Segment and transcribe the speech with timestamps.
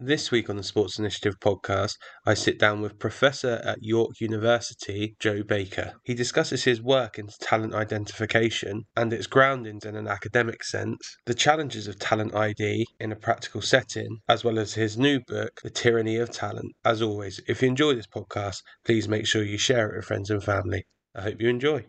[0.00, 1.96] This week on the Sports Initiative podcast,
[2.26, 5.94] I sit down with Professor at York University, Joe Baker.
[6.04, 11.32] He discusses his work into talent identification and its groundings in an academic sense, the
[11.32, 15.70] challenges of talent ID in a practical setting, as well as his new book, The
[15.70, 16.74] Tyranny of Talent.
[16.84, 20.28] As always, if you enjoy this podcast, please make sure you share it with friends
[20.28, 20.84] and family.
[21.14, 21.86] I hope you enjoy.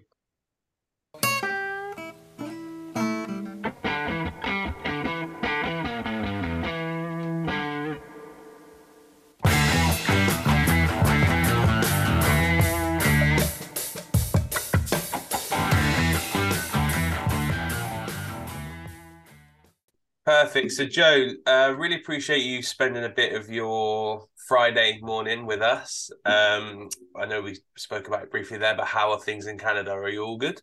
[20.68, 20.94] Perfect.
[20.94, 26.10] So, Joe, uh, really appreciate you spending a bit of your Friday morning with us.
[26.26, 29.92] Um, I know we spoke about it briefly there, but how are things in Canada?
[29.92, 30.62] Are you all good?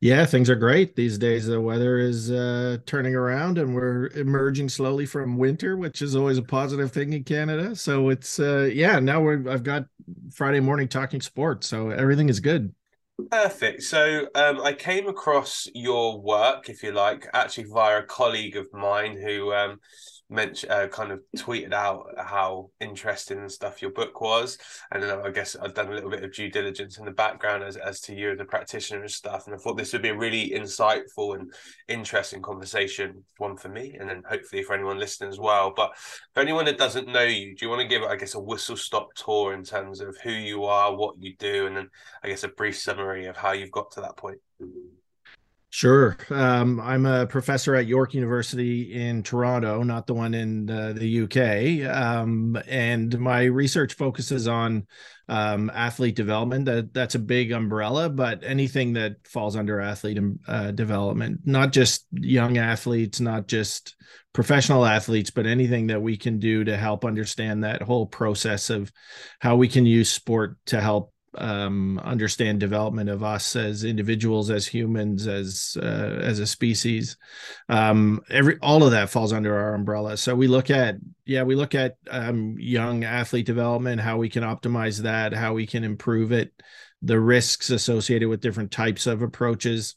[0.00, 1.46] Yeah, things are great these days.
[1.46, 6.38] The weather is uh, turning around, and we're emerging slowly from winter, which is always
[6.38, 7.76] a positive thing in Canada.
[7.76, 8.98] So it's uh, yeah.
[8.98, 9.84] Now we're I've got
[10.34, 12.74] Friday morning talking sports, so everything is good.
[13.28, 13.82] Perfect.
[13.82, 18.72] So um, I came across your work, if you like, actually via a colleague of
[18.72, 19.80] mine who um,
[20.30, 24.58] mentioned, uh, kind of tweeted out how interesting and stuff your book was,
[24.92, 27.64] and then I guess I've done a little bit of due diligence in the background
[27.64, 30.10] as as to you as a practitioner and stuff, and I thought this would be
[30.10, 31.52] a really insightful and
[31.88, 35.72] interesting conversation, one for me, and then hopefully for anyone listening as well.
[35.74, 35.96] But
[36.34, 38.76] for anyone that doesn't know you, do you want to give, I guess, a whistle
[38.76, 41.90] stop tour in terms of who you are, what you do, and then
[42.22, 44.38] I guess a brief summary of how you've got to that point?
[45.72, 46.16] Sure.
[46.30, 51.88] Um, I'm a professor at York University in Toronto, not the one in the UK.
[51.88, 54.88] Um, and my research focuses on
[55.28, 56.64] um, athlete development.
[56.64, 62.04] That that's a big umbrella, but anything that falls under athlete uh, development, not just
[62.10, 63.94] young athletes, not just
[64.32, 68.90] professional athletes, but anything that we can do to help understand that whole process of
[69.38, 74.66] how we can use sport to help um, understand development of us as individuals, as
[74.66, 77.16] humans, as uh, as a species.
[77.68, 80.16] Um, every all of that falls under our umbrella.
[80.16, 84.42] So we look at yeah, we look at um, young athlete development, how we can
[84.42, 86.52] optimize that, how we can improve it
[87.02, 89.94] the risks associated with different types of approaches,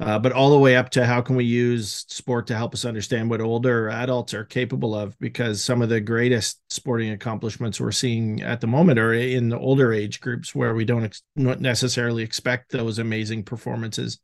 [0.00, 2.84] uh, but all the way up to how can we use sport to help us
[2.84, 5.18] understand what older adults are capable of?
[5.18, 9.58] Because some of the greatest sporting accomplishments we're seeing at the moment are in the
[9.58, 14.18] older age groups where we don't ex- necessarily expect those amazing performances.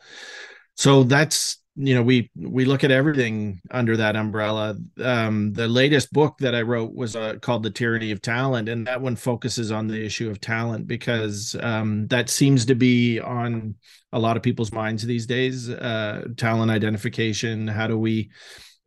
[0.77, 4.77] So that's you know we we look at everything under that umbrella.
[5.03, 8.87] Um the latest book that i wrote was uh, called the tyranny of talent and
[8.87, 13.75] that one focuses on the issue of talent because um that seems to be on
[14.13, 15.71] a lot of people's minds these days.
[15.71, 18.31] Uh talent identification how do we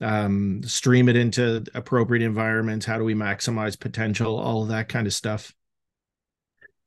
[0.02, 2.86] um stream it into appropriate environments?
[2.86, 4.38] How do we maximize potential?
[4.38, 5.52] All of that kind of stuff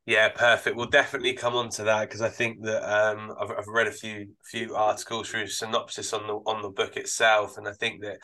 [0.09, 0.75] yeah, perfect.
[0.75, 3.93] We'll definitely come on to that because I think that um, I've, I've read a
[3.93, 8.17] few few articles through synopsis on the on the book itself, and I think that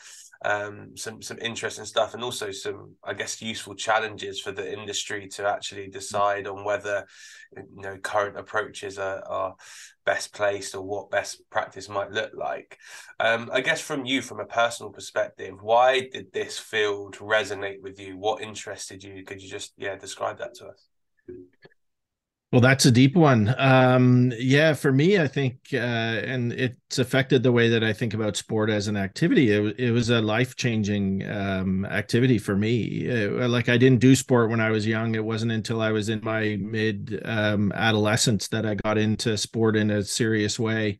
[0.43, 5.27] um, some some interesting stuff and also some I guess useful challenges for the industry
[5.33, 7.05] to actually decide on whether
[7.55, 9.53] you know current approaches are, are
[10.07, 12.79] best placed or what best practice might look like.
[13.19, 17.99] Um, I guess from you, from a personal perspective, why did this field resonate with
[17.99, 18.17] you?
[18.17, 19.23] What interested you?
[19.23, 20.87] Could you just yeah describe that to us?
[22.55, 23.53] Well, that's a deep one.
[23.57, 28.13] Um, yeah, for me, I think, uh, and it's affected the way that I think
[28.13, 29.51] about sport as an activity.
[29.51, 33.11] It, it was a life changing um, activity for me.
[33.11, 35.15] Uh, like I didn't do sport when I was young.
[35.15, 39.75] It wasn't until I was in my mid um, adolescence that I got into sport
[39.75, 40.99] in a serious way,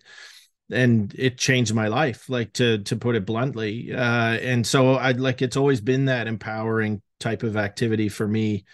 [0.69, 2.27] and it changed my life.
[2.27, 3.93] Like to to put it bluntly.
[3.93, 8.65] Uh, and so I like it's always been that empowering type of activity for me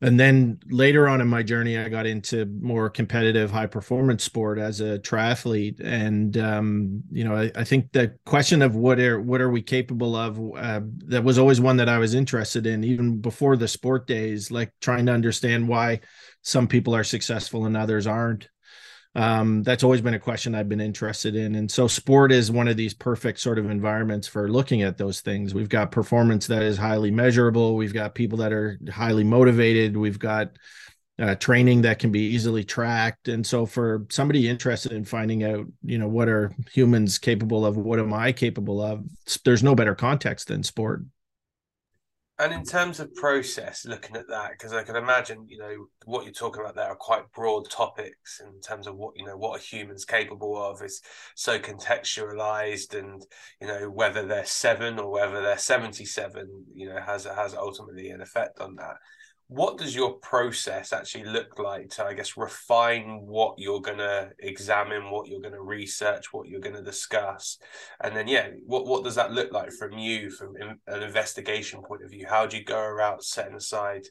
[0.00, 4.58] and then later on in my journey i got into more competitive high performance sport
[4.58, 5.80] as a triathlete.
[5.82, 9.62] And um, you know I, I, think the question of what are what are we
[9.62, 13.68] capable of uh, that was always one that i was interested in even before the
[13.68, 16.00] sport days like trying to understand why
[16.42, 18.48] some people are successful and others aren't
[19.18, 21.56] um, that's always been a question I've been interested in.
[21.56, 25.22] And so sport is one of these perfect sort of environments for looking at those
[25.22, 25.52] things.
[25.52, 27.74] We've got performance that is highly measurable.
[27.74, 29.96] We've got people that are highly motivated.
[29.96, 30.52] We've got
[31.18, 33.26] uh, training that can be easily tracked.
[33.26, 37.76] And so for somebody interested in finding out, you know, what are humans capable of?
[37.76, 39.04] What am I capable of?
[39.44, 41.02] There's no better context than sport.
[42.40, 46.24] And in terms of process, looking at that, because I can imagine, you know, what
[46.24, 49.58] you're talking about there are quite broad topics in terms of what, you know, what
[49.58, 51.02] a human's capable of is
[51.34, 53.26] so contextualized and,
[53.60, 58.20] you know, whether they're seven or whether they're 77, you know, has has ultimately an
[58.20, 58.98] effect on that
[59.48, 64.30] what does your process actually look like to i guess refine what you're going to
[64.40, 67.58] examine what you're going to research what you're going to discuss?
[68.02, 70.54] And then yeah what, what does that look like from you from
[70.86, 72.26] an investigation point of view?
[72.28, 74.04] How do you go around setting aside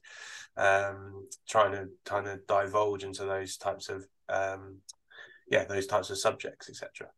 [0.58, 4.78] um, trying to kind of divulge into those types of um,
[5.50, 7.10] yeah those types of subjects etc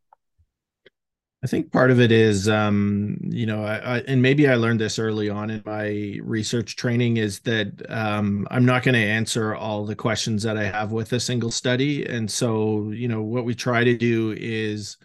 [1.41, 4.81] I think part of it is, um, you know, I, I, and maybe I learned
[4.81, 9.55] this early on in my research training is that um, I'm not going to answer
[9.55, 13.45] all the questions that I have with a single study, and so you know what
[13.45, 14.97] we try to do is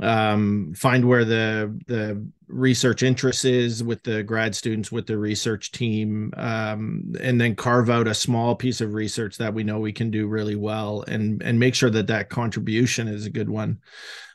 [0.00, 5.72] um, find where the the research interest is with the grad students with the research
[5.72, 9.92] team um, and then carve out a small piece of research that we know we
[9.92, 13.78] can do really well and and make sure that that contribution is a good one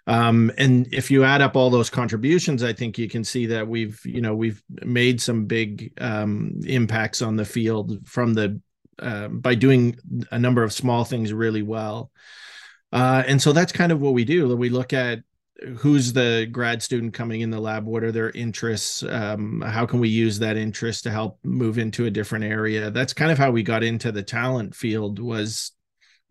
[0.06, 3.68] um, and if you add up all those contributions, I think you can see that
[3.68, 8.60] we've, you know, we've made some big um, impacts on the field from the
[9.00, 9.98] uh, by doing
[10.32, 12.12] a number of small things really well.
[12.92, 14.56] Uh, and so that's kind of what we do.
[14.56, 15.20] We look at
[15.78, 20.00] who's the grad student coming in the lab what are their interests um, how can
[20.00, 23.50] we use that interest to help move into a different area that's kind of how
[23.50, 25.72] we got into the talent field was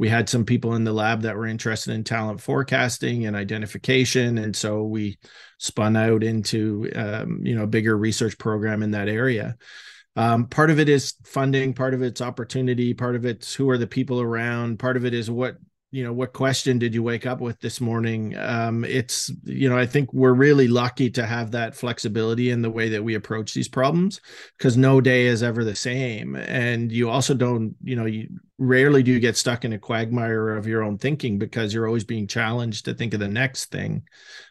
[0.02, 4.36] we had some people in the lab that were interested in talent forecasting and identification
[4.38, 5.16] and so we
[5.58, 9.54] spun out into um, you know a bigger research program in that area.
[10.16, 13.78] Um, part of it is funding part of it's opportunity part of it's who are
[13.78, 15.54] the people around part of it is what
[15.92, 18.36] you know what question did you wake up with this morning?
[18.36, 22.70] Um, it's you know i think we're really lucky to have that flexibility in the
[22.70, 24.20] way that we approach these problems
[24.58, 26.34] because no day is ever the same.
[26.34, 28.28] And you also don't you know you
[28.58, 32.04] rarely do you get stuck in a quagmire of your own thinking because you're always
[32.04, 34.02] being challenged to think of the next thing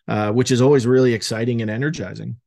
[0.08, 2.38] uh, which is always really exciting and energizing.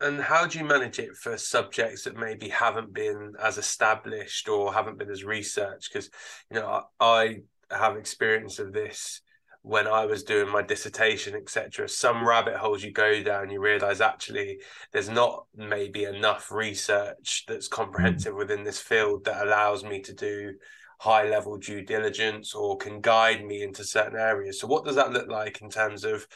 [0.00, 4.72] And how do you manage it for subjects that maybe haven't been as established or
[4.72, 5.92] haven't been as researched?
[5.92, 6.10] Because
[6.50, 7.40] you know I
[7.70, 9.22] have experience of this
[9.62, 11.88] when I was doing my dissertation, etc.
[11.88, 14.60] Some rabbit holes you go down, you realize actually
[14.92, 17.74] there's not maybe enough research that's hmm.
[17.74, 20.54] comprehensive within this field that allows me to do
[20.98, 24.60] high level due diligence or can guide me into certain areas.
[24.60, 26.26] So, what does that look like in terms of,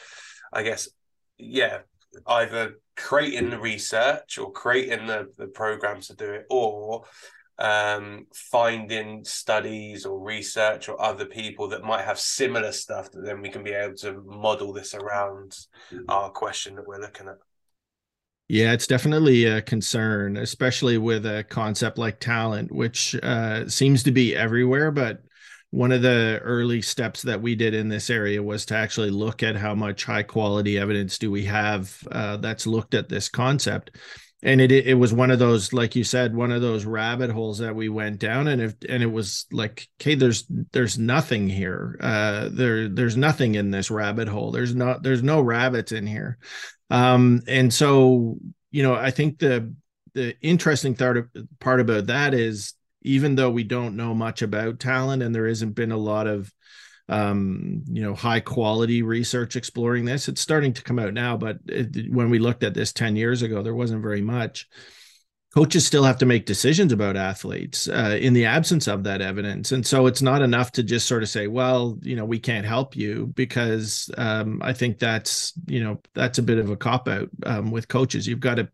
[0.53, 0.89] I guess,
[1.37, 1.79] yeah,
[2.27, 7.05] either creating the research or creating the, the programs to do it, or
[7.57, 13.41] um, finding studies or research or other people that might have similar stuff that then
[13.41, 15.51] we can be able to model this around
[15.91, 16.03] mm-hmm.
[16.09, 17.37] our question that we're looking at.
[18.47, 24.11] Yeah, it's definitely a concern, especially with a concept like talent, which uh, seems to
[24.11, 24.91] be everywhere.
[24.91, 25.23] But
[25.71, 29.41] one of the early steps that we did in this area was to actually look
[29.41, 33.97] at how much high quality evidence do we have uh, that's looked at this concept
[34.45, 37.57] and it it was one of those like you said one of those rabbit holes
[37.57, 41.97] that we went down and if and it was like okay there's there's nothing here.
[41.99, 44.51] Uh there there's nothing in this rabbit hole.
[44.51, 46.37] There's not there's no rabbits in here.
[46.91, 48.37] Um and so
[48.71, 49.73] you know i think the
[50.13, 55.23] the interesting part, part about that is even though we don't know much about talent
[55.23, 56.51] and there hasn't been a lot of
[57.07, 60.27] um, you know, high quality research exploring this.
[60.27, 63.41] It's starting to come out now, but it, when we looked at this 10 years
[63.41, 64.67] ago, there wasn't very much.
[65.53, 69.71] Coaches still have to make decisions about athletes uh, in the absence of that evidence.
[69.71, 72.65] And so it's not enough to just sort of say, well, you know, we can't
[72.65, 77.07] help you because um, I think that's, you know, that's a bit of a cop
[77.07, 78.27] out um, with coaches.
[78.27, 78.67] You've got to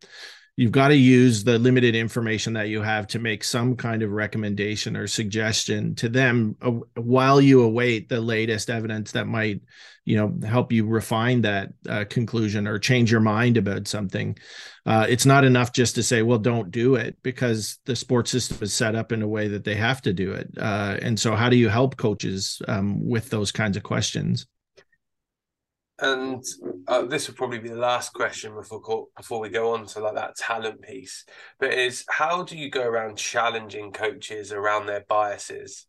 [0.62, 4.12] you've got to use the limited information that you have to make some kind of
[4.12, 6.70] recommendation or suggestion to them uh,
[7.02, 9.60] while you await the latest evidence that might
[10.06, 14.38] you know help you refine that uh, conclusion or change your mind about something.
[14.86, 18.60] Uh, it's not enough just to say well don't do it because the sports system
[18.62, 20.48] is set up in a way that they have to do it.
[20.60, 24.46] Uh, and so how do you help coaches um, with those kinds of questions
[26.02, 26.44] and
[26.88, 30.16] uh, this will probably be the last question before before we go on to like
[30.16, 31.26] that talent piece.
[31.60, 35.86] But is how do you go around challenging coaches around their biases?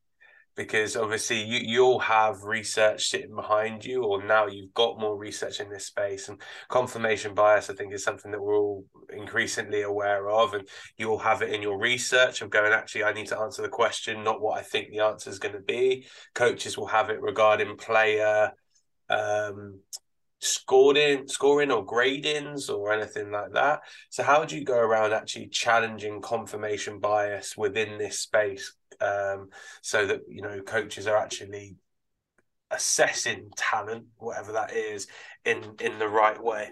[0.54, 5.61] Because obviously you you'll have research sitting behind you, or now you've got more research
[5.61, 6.28] in this space.
[6.28, 11.19] And confirmation bias, I think, is something that we're all increasingly aware of, and you'll
[11.19, 12.75] have it in your research of going.
[12.75, 15.54] Actually, I need to answer the question, not what I think the answer is going
[15.54, 16.07] to be.
[16.35, 18.52] Coaches will have it regarding player
[19.09, 19.81] um,
[20.43, 23.81] scoring scoring or gradings or anything like that.
[24.11, 30.05] So how do you go around actually challenging confirmation bias within this space um, so
[30.05, 31.77] that you know coaches are actually
[32.73, 35.07] assessing talent whatever that is
[35.45, 36.71] in in the right way?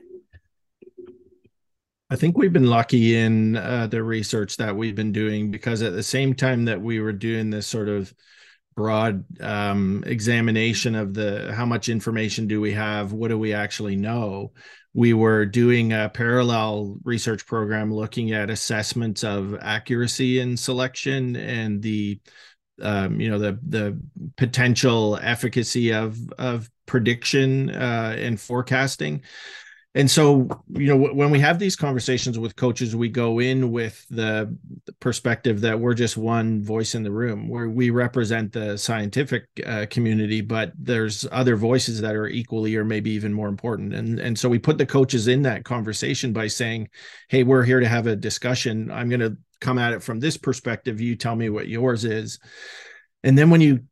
[2.13, 5.93] I think we've been lucky in uh, the research that we've been doing because at
[5.93, 8.13] the same time that we were doing this sort of
[8.77, 13.97] broad um, examination of the how much information do we have, what do we actually
[13.97, 14.53] know,
[14.93, 21.83] we were doing a parallel research program looking at assessments of accuracy in selection and
[21.83, 22.21] the
[22.83, 24.01] um, you know the the
[24.37, 29.23] potential efficacy of of prediction uh, and forecasting
[29.95, 34.07] and so you know when we have these conversations with coaches we go in with
[34.11, 34.57] the
[35.01, 39.87] perspective that we're just one voice in the room where we represent the scientific uh,
[39.91, 43.95] community but there's other voices that are equally or maybe even more important.
[43.95, 46.89] And and so we put the coaches in that conversation by saying
[47.29, 48.91] hey we're here to have a discussion.
[48.91, 51.01] I'm going to come at it from this perspective.
[51.01, 52.39] You tell me what yours is.
[53.23, 53.85] And then when you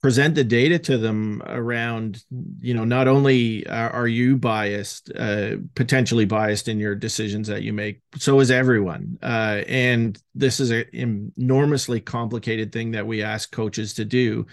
[0.00, 2.22] present the data to them around
[2.60, 7.62] you know not only are, are you biased uh, potentially biased in your decisions that
[7.62, 9.18] you make so is everyone.
[9.22, 14.46] Uh, and this is an enormously complicated thing that we ask coaches to do.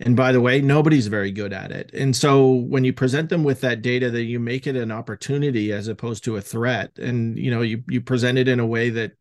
[0.00, 1.90] And by the way nobody's very good at it.
[1.94, 5.72] And so when you present them with that data that you make it an opportunity
[5.72, 6.98] as opposed to a threat.
[6.98, 9.12] And you know you you present it in a way that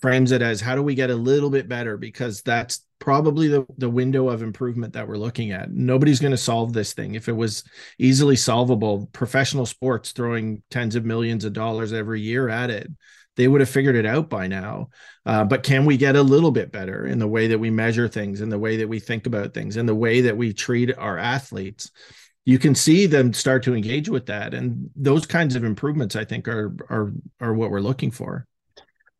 [0.00, 1.96] frames it as how do we get a little bit better?
[1.96, 5.72] Because that's probably the, the window of improvement that we're looking at.
[5.72, 7.16] Nobody's going to solve this thing.
[7.16, 7.64] If it was
[7.98, 12.88] easily solvable professional sports throwing tens of millions of dollars every year at it
[13.36, 14.90] they would have figured it out by now.
[15.24, 18.06] Uh, but can we get a little bit better in the way that we measure
[18.06, 20.96] things in the way that we think about things in the way that we treat
[20.98, 21.90] our athletes?
[22.44, 26.24] You can see them start to engage with that and those kinds of improvements i
[26.24, 28.46] think are are are what we're looking for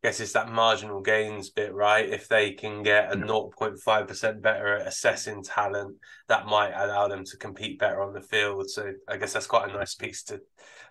[0.03, 2.09] guess it's that marginal gains bit, right?
[2.09, 7.37] If they can get a 0.5% better at assessing talent, that might allow them to
[7.37, 8.69] compete better on the field.
[8.69, 10.07] So I guess that's quite a nice mm-hmm.
[10.07, 10.41] piece to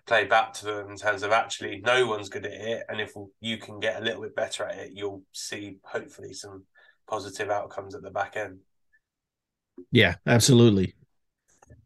[0.07, 2.83] play back to them in terms of actually no one's good at it.
[2.87, 6.63] And if you can get a little bit better at it, you'll see hopefully some
[7.09, 8.59] positive outcomes at the back end.
[9.91, 10.95] Yeah, absolutely.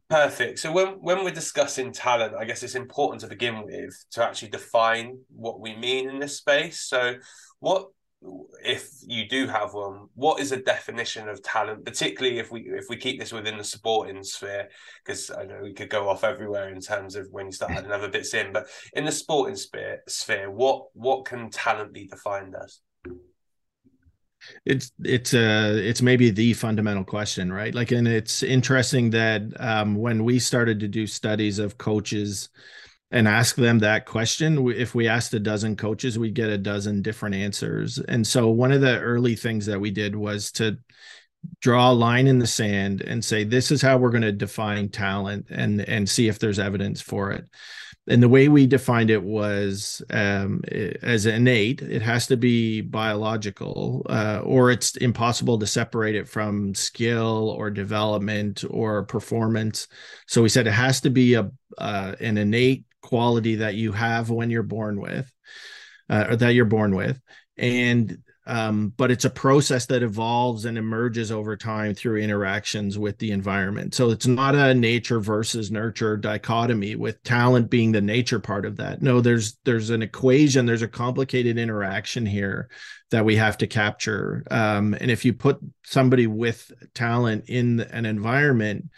[0.09, 0.59] Perfect.
[0.59, 4.50] So when when we're discussing talent, I guess it's important to begin with to actually
[4.50, 6.81] define what we mean in this space.
[6.81, 7.15] So
[7.59, 7.88] what
[8.63, 12.85] if you do have one, what is a definition of talent, particularly if we if
[12.88, 14.69] we keep this within the sporting sphere?
[15.03, 17.91] Because I know we could go off everywhere in terms of when you start adding
[17.91, 22.55] other bits in, but in the sporting sphere, sphere, what what can talent be defined
[22.63, 22.79] as?
[24.66, 27.74] It's it's uh it's maybe the fundamental question right?
[27.74, 32.50] Like and it's interesting that um when we started to do studies of coaches
[33.12, 37.02] and ask them that question if we asked a dozen coaches we'd get a dozen
[37.02, 38.00] different answers.
[38.00, 40.78] And so one of the early things that we did was to
[41.62, 44.90] draw a line in the sand and say this is how we're going to define
[44.90, 47.46] talent and and see if there's evidence for it
[48.07, 50.62] and the way we defined it was um,
[51.01, 56.75] as innate it has to be biological uh, or it's impossible to separate it from
[56.75, 59.88] skill or development or performance.
[60.27, 64.29] So we said it has to be a uh, an innate quality that you have
[64.29, 65.31] when you're born with
[66.09, 67.19] uh, or that you're born with.
[67.57, 73.18] And um, but it's a process that evolves and emerges over time through interactions with
[73.18, 73.96] the environment.
[73.96, 78.78] So it's not a nature versus nurture dichotomy with talent being the nature part of
[78.78, 79.02] that.
[79.02, 82.70] No, there's there's an equation, there's a complicated interaction here
[83.10, 84.44] that we have to capture.
[84.52, 88.90] Um, and if you put somebody with talent in an environment,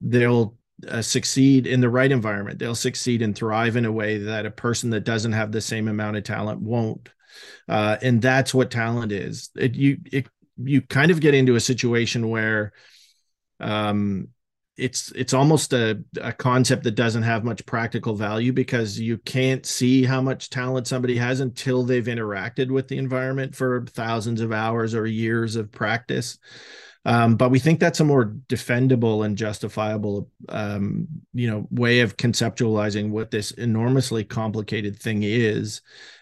[0.00, 2.58] they'll uh, succeed in the right environment.
[2.58, 5.88] They'll succeed and thrive in a way that a person that doesn't have the same
[5.88, 7.10] amount of talent won't
[7.68, 9.50] uh, and that's what talent is.
[9.56, 10.26] It, you it,
[10.56, 12.72] you kind of get into a situation where
[13.60, 14.28] um,
[14.78, 19.66] it's it's almost a, a concept that doesn't have much practical value because you can't
[19.66, 24.52] see how much talent somebody has until they've interacted with the environment for thousands of
[24.52, 26.38] hours or years of practice.
[27.04, 32.16] Um, but we think that's a more defendable and justifiable, um, you know, way of
[32.16, 35.80] conceptualizing what this enormously complicated thing is,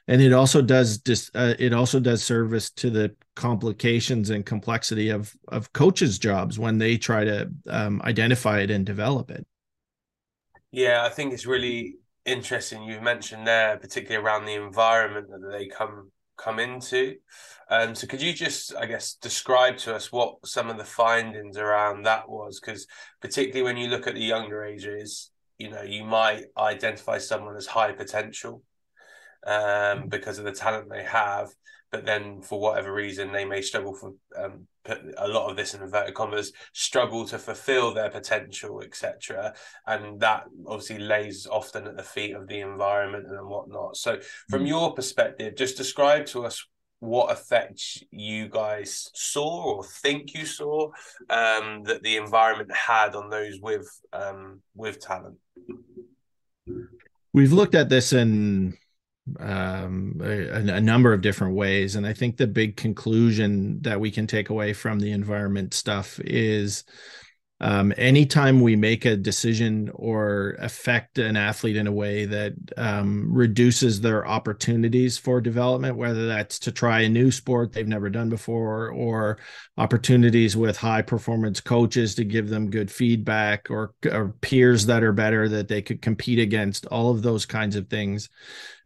[0.08, 5.10] and it also does dis, uh, it also does service to the complications and complexity
[5.10, 9.46] of of coaches' jobs when they try to um, identify it and develop it.
[10.70, 15.66] Yeah, I think it's really interesting you mentioned there, particularly around the environment that they
[15.66, 17.16] come come into.
[17.68, 21.56] Um, so could you just, I guess, describe to us what some of the findings
[21.56, 22.60] around that was?
[22.60, 22.86] Because
[23.20, 27.66] particularly when you look at the younger ages, you know you might identify someone as
[27.66, 28.62] high potential
[29.46, 31.48] um, because of the talent they have,
[31.92, 34.66] but then for whatever reason they may struggle for um,
[35.18, 39.52] a lot of this in inverted commas struggle to fulfill their potential etc
[39.86, 43.96] and that obviously lays often at the feet of the environment and whatnot.
[43.96, 44.68] So from mm.
[44.68, 46.64] your perspective just describe to us
[47.00, 50.86] what effect you guys saw or think you saw
[51.28, 55.36] um, that the environment had on those with um, with talent.
[57.34, 58.78] We've looked at this in
[59.40, 61.96] um, a, a, number of different ways.
[61.96, 66.20] And I think the big conclusion that we can take away from the environment stuff
[66.20, 66.84] is
[67.58, 73.32] um, anytime we make a decision or affect an athlete in a way that um,
[73.32, 78.28] reduces their opportunities for development, whether that's to try a new sport they've never done
[78.28, 79.38] before, or
[79.78, 85.12] opportunities with high performance coaches to give them good feedback, or, or peers that are
[85.12, 88.28] better that they could compete against, all of those kinds of things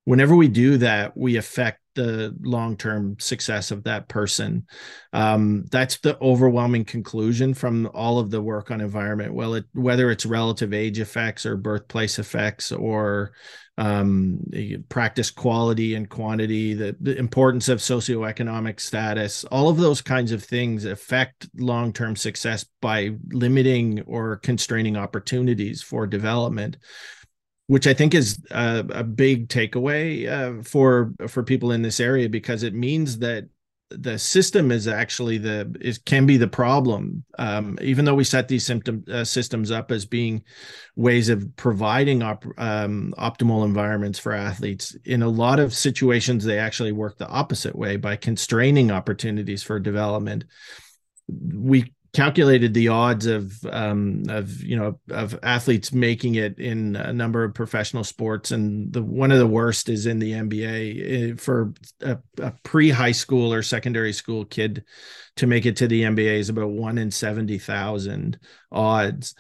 [0.05, 4.67] whenever we do that, we affect the long-term success of that person.
[5.13, 9.35] Um, that's the overwhelming conclusion from all of the work on environment.
[9.35, 13.33] Well, it, whether it's relative age effects or birthplace effects or
[13.77, 14.41] um,
[14.89, 20.45] practice quality and quantity, the, the importance of socioeconomic status, all of those kinds of
[20.45, 26.77] things affect long-term success by limiting or constraining opportunities for development
[27.71, 32.29] which I think is a, a big takeaway uh, for for people in this area
[32.29, 33.45] because it means that
[33.91, 38.49] the system is actually the is can be the problem um, even though we set
[38.49, 40.43] these symptom uh, systems up as being
[40.97, 46.59] ways of providing op, um, optimal environments for athletes in a lot of situations they
[46.59, 50.45] actually work the opposite way by constraining opportunities for development.
[51.29, 57.13] We calculated the odds of um, of you know of athletes making it in a
[57.13, 61.35] number of professional sports, and the one of the worst is in the NBA eh,
[61.37, 64.85] for a, a pre high school or secondary school kid
[65.37, 68.39] to make it to the NBA is about one in seventy thousand
[68.73, 69.35] odds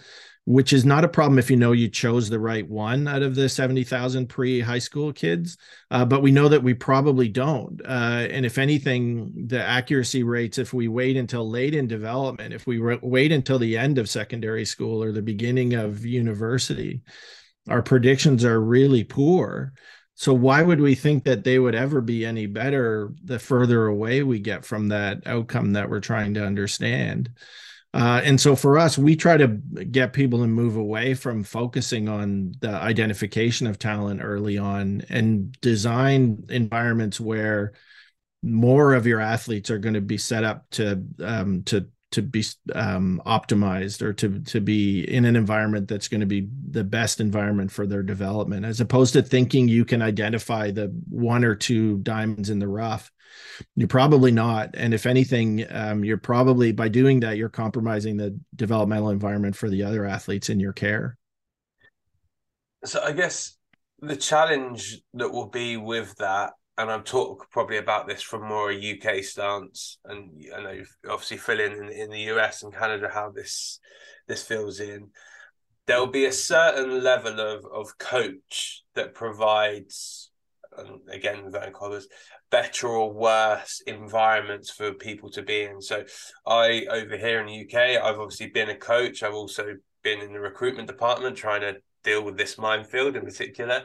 [0.50, 3.36] which is not a problem if you know you chose the right one out of
[3.36, 5.56] the 70,000 pre high school kids.
[5.92, 7.80] Uh, but we know that we probably don't.
[7.84, 12.66] Uh, and if anything, the accuracy rates, if we wait until late in development, if
[12.66, 17.00] we re- wait until the end of secondary school or the beginning of university,
[17.68, 19.72] our predictions are really poor.
[20.16, 24.24] So why would we think that they would ever be any better the further away
[24.24, 27.30] we get from that outcome that we're trying to understand?
[27.92, 32.08] Uh, and so for us, we try to get people to move away from focusing
[32.08, 37.72] on the identification of talent early on and design environments where
[38.42, 42.44] more of your athletes are going to be set up to um, to to be
[42.74, 47.20] um, optimized or to to be in an environment that's going to be the best
[47.20, 51.98] environment for their development, as opposed to thinking you can identify the one or two
[51.98, 53.10] diamonds in the rough
[53.76, 54.74] you're probably not.
[54.74, 59.68] And if anything, um, you're probably by doing that, you're compromising the developmental environment for
[59.68, 61.16] the other athletes in your care.
[62.84, 63.56] So I guess
[64.00, 68.70] the challenge that will be with that, and I'm talk probably about this from more
[68.70, 73.10] a UK stance, and I know obviously fill in, in in the US and Canada
[73.12, 73.80] how this
[74.26, 75.10] this fills in.
[75.86, 80.30] There'll be a certain level of of coach that provides
[80.78, 82.08] and again very colours
[82.50, 85.82] better or worse environments for people to be in.
[85.82, 86.04] So
[86.46, 89.22] i over here in the uk i've obviously been a coach.
[89.22, 93.82] I've also been in the recruitment department trying to deal with this minefield in particular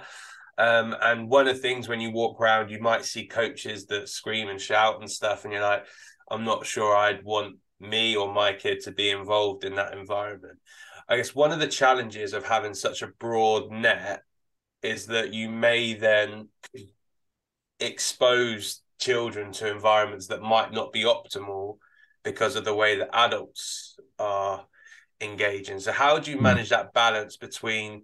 [0.58, 4.10] um, and one of the things when you walk around you might see coaches that
[4.10, 5.86] scream and shout and stuff and you're like
[6.32, 10.58] i'm not sure i'd want me or my kid to be involved in that environment
[11.10, 14.22] i guess one of the challenges of having such a broad net
[14.82, 16.48] is that you may then
[17.80, 21.78] expose children to environments that might not be optimal
[22.24, 24.66] because of the way that adults are
[25.22, 25.80] engaging.
[25.80, 26.44] So, how do you hmm.
[26.44, 28.04] manage that balance between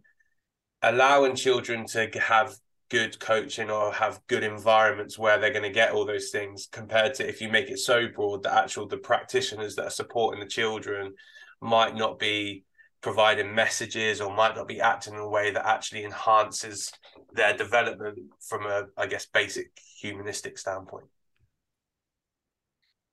[0.81, 2.55] allowing children to have
[2.89, 7.13] good coaching or have good environments where they're going to get all those things compared
[7.13, 10.45] to if you make it so broad that actual the practitioners that are supporting the
[10.45, 11.13] children
[11.61, 12.65] might not be
[12.99, 16.91] providing messages or might not be acting in a way that actually enhances
[17.31, 21.05] their development from a i guess basic humanistic standpoint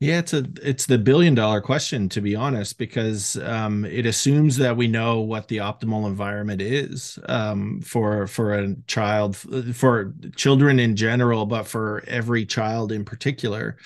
[0.01, 4.57] yeah it's a it's the billion dollar question to be honest because um, it assumes
[4.57, 9.37] that we know what the optimal environment is um, for for a child
[9.75, 13.77] for children in general but for every child in particular.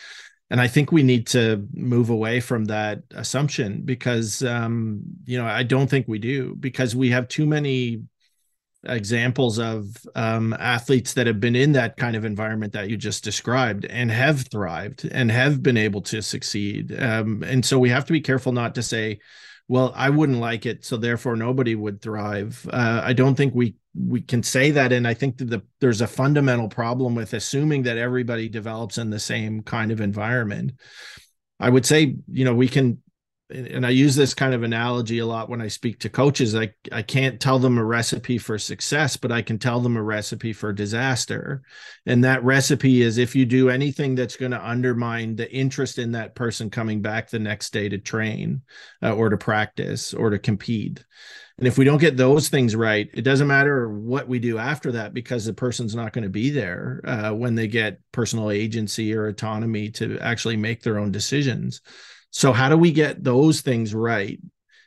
[0.51, 5.47] And I think we need to move away from that assumption because um, you know
[5.47, 8.03] I don't think we do because we have too many
[8.85, 13.23] examples of um, athletes that have been in that kind of environment that you just
[13.23, 16.97] described and have thrived and have been able to succeed.
[17.01, 19.21] Um, and so we have to be careful not to say,
[19.69, 22.69] well, I wouldn't like it, so therefore nobody would thrive.
[22.71, 26.01] Uh, I don't think we we can say that, and I think that the, there's
[26.01, 30.73] a fundamental problem with assuming that everybody develops in the same kind of environment.
[31.61, 33.02] I would say, you know, we can
[33.53, 36.55] and I use this kind of analogy a lot when I speak to coaches.
[36.55, 40.03] I, I can't tell them a recipe for success, but I can tell them a
[40.03, 41.63] recipe for disaster.
[42.07, 46.13] And that recipe is if you do anything that's going to undermine the interest in
[46.13, 48.63] that person coming back the next day to train
[49.03, 51.05] uh, or to practice or to compete.
[51.59, 54.93] And if we don't get those things right, it doesn't matter what we do after
[54.93, 59.15] that because the person's not going to be there uh, when they get personal agency
[59.15, 61.83] or autonomy to actually make their own decisions.
[62.33, 64.41] So how do we get those things right?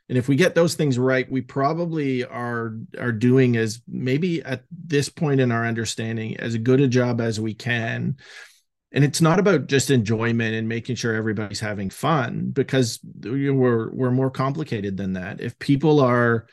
[0.09, 4.63] And if we get those things right, we probably are are doing as maybe at
[4.69, 8.17] this point in our understanding as good a job as we can.
[8.91, 14.11] And it's not about just enjoyment and making sure everybody's having fun because we're we're
[14.11, 15.41] more complicated than that.
[15.41, 16.47] If people are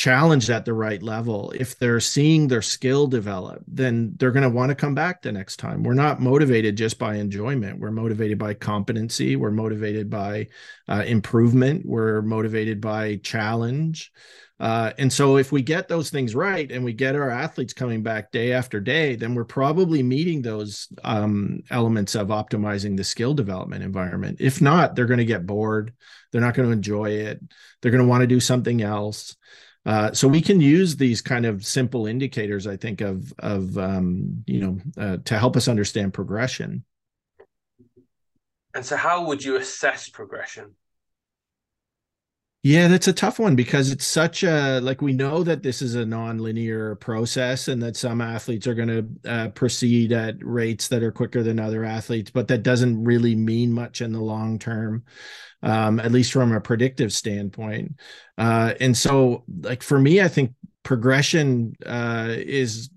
[0.00, 4.48] challenged at the right level, if they're seeing their skill develop, then they're going to
[4.48, 5.82] want to come back the next time.
[5.82, 7.78] We're not motivated just by enjoyment.
[7.78, 9.36] We're motivated by competency.
[9.36, 10.48] We're motivated by
[10.88, 11.84] uh, improvement.
[11.84, 14.10] We're motivated by challenge.
[14.58, 18.02] Uh, and so, if we get those things right and we get our athletes coming
[18.02, 23.34] back day after day, then we're probably meeting those um, elements of optimizing the skill
[23.34, 24.38] development environment.
[24.40, 25.92] If not, they're going to get bored.
[26.32, 27.40] They're not going to enjoy it.
[27.80, 29.36] They're going to want to do something else.
[29.86, 34.44] Uh, so we can use these kind of simple indicators, I think, of of um,
[34.46, 36.84] you know uh, to help us understand progression.
[38.74, 40.74] And so, how would you assess progression?
[42.62, 45.94] Yeah, that's a tough one because it's such a like we know that this is
[45.94, 51.02] a non-linear process and that some athletes are going to uh, proceed at rates that
[51.02, 55.04] are quicker than other athletes, but that doesn't really mean much in the long term,
[55.62, 57.96] um, at least from a predictive standpoint.
[58.38, 62.90] Uh, and so, like for me, I think progression uh, is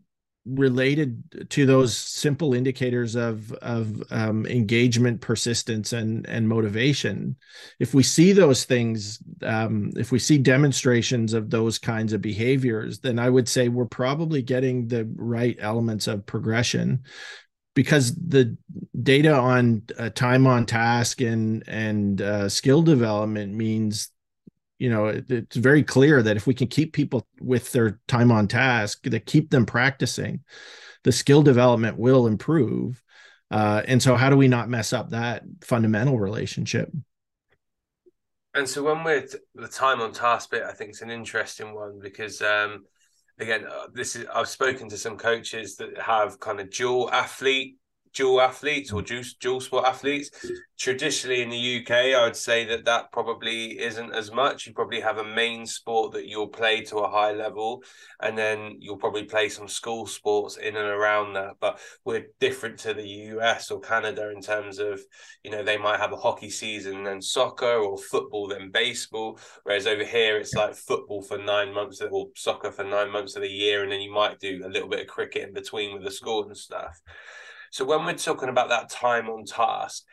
[0.45, 7.36] related to those simple indicators of of um, engagement, persistence, and and motivation.
[7.80, 12.99] If we see those things, um, if we see demonstrations of those kinds of behaviors,
[12.99, 17.04] then I would say we're probably getting the right elements of progression.
[17.76, 18.56] Because the
[19.02, 24.10] data on uh, time on task and and uh, skill development means
[24.78, 28.32] you know it, it's very clear that if we can keep people with their time
[28.32, 30.42] on task that keep them practicing
[31.04, 33.02] the skill development will improve.
[33.52, 36.90] Uh, and so how do we not mess up that fundamental relationship?
[38.56, 42.00] And so when we're the time on task bit i think it's an interesting one
[42.00, 42.86] because um,
[43.39, 47.78] again uh, this is i've spoken to some coaches that have kind of dual athlete
[48.13, 50.30] dual athletes or dual, dual sport athletes.
[50.80, 54.67] Traditionally in the UK, I would say that that probably isn't as much.
[54.67, 57.84] You probably have a main sport that you'll play to a high level,
[58.21, 61.54] and then you'll probably play some school sports in and around that.
[61.62, 65.02] But we're different to the US or Canada in terms of,
[65.43, 69.39] you know, they might have a hockey season, then soccer, or football, then baseball.
[69.63, 73.41] Whereas over here, it's like football for nine months or soccer for nine months of
[73.41, 76.04] the year, and then you might do a little bit of cricket in between with
[76.04, 76.99] the school and stuff.
[77.74, 80.04] So when we're talking about that time on task,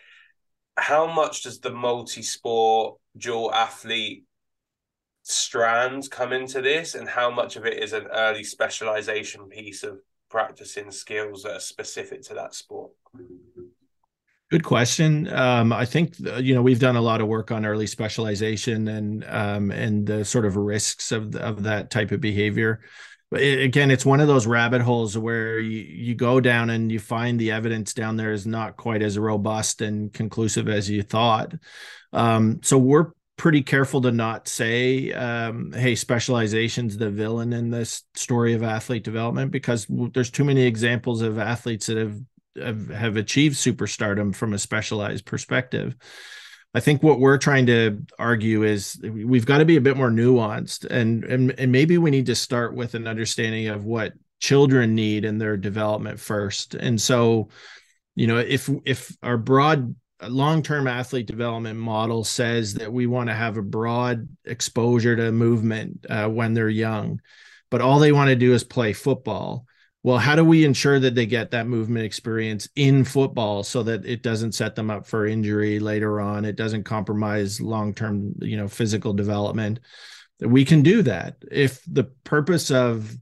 [0.79, 4.25] how much does the multi-sport dual athlete
[5.25, 9.99] strand come into this, and how much of it is an early specialization piece of
[10.31, 12.92] practicing skills that are specific to that sport?
[14.51, 15.31] Good question.
[15.31, 19.23] Um, I think you know we've done a lot of work on early specialization and
[19.29, 22.81] um, and the sort of risks of of that type of behavior
[23.33, 27.38] again, it's one of those rabbit holes where you, you go down and you find
[27.38, 31.55] the evidence down there is not quite as robust and conclusive as you thought.
[32.12, 38.03] Um, so we're pretty careful to not say, um, "Hey, specialization's the villain in this
[38.14, 41.97] story of athlete development," because there's too many examples of athletes that
[42.57, 45.97] have, have achieved superstardom from a specialized perspective.
[46.72, 50.11] I think what we're trying to argue is we've got to be a bit more
[50.11, 54.94] nuanced and, and and maybe we need to start with an understanding of what children
[54.94, 56.74] need in their development first.
[56.74, 57.48] And so,
[58.14, 63.35] you know, if if our broad long-term athlete development model says that we want to
[63.35, 67.20] have a broad exposure to movement uh, when they're young,
[67.70, 69.66] but all they want to do is play football
[70.02, 74.06] well how do we ensure that they get that movement experience in football so that
[74.06, 76.44] it doesn't set them up for injury later on?
[76.44, 79.80] It doesn't compromise long-term you know physical development.
[80.40, 81.36] We can do that.
[81.50, 83.14] If the purpose of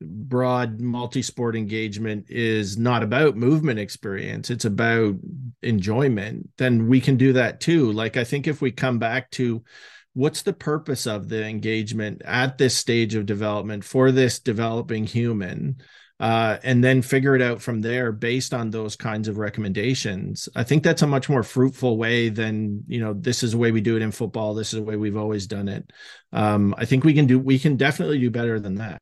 [0.00, 5.14] broad multi-sport engagement is not about movement experience it's about
[5.62, 7.92] enjoyment then we can do that too.
[7.92, 9.62] Like i think if we come back to
[10.14, 15.76] what's the purpose of the engagement at this stage of development for this developing human
[16.20, 20.48] uh, and then figure it out from there based on those kinds of recommendations.
[20.54, 23.72] I think that's a much more fruitful way than you know this is the way
[23.72, 24.54] we do it in football.
[24.54, 25.90] This is the way we've always done it.
[26.32, 29.00] Um, i think we can do we can definitely do better than that.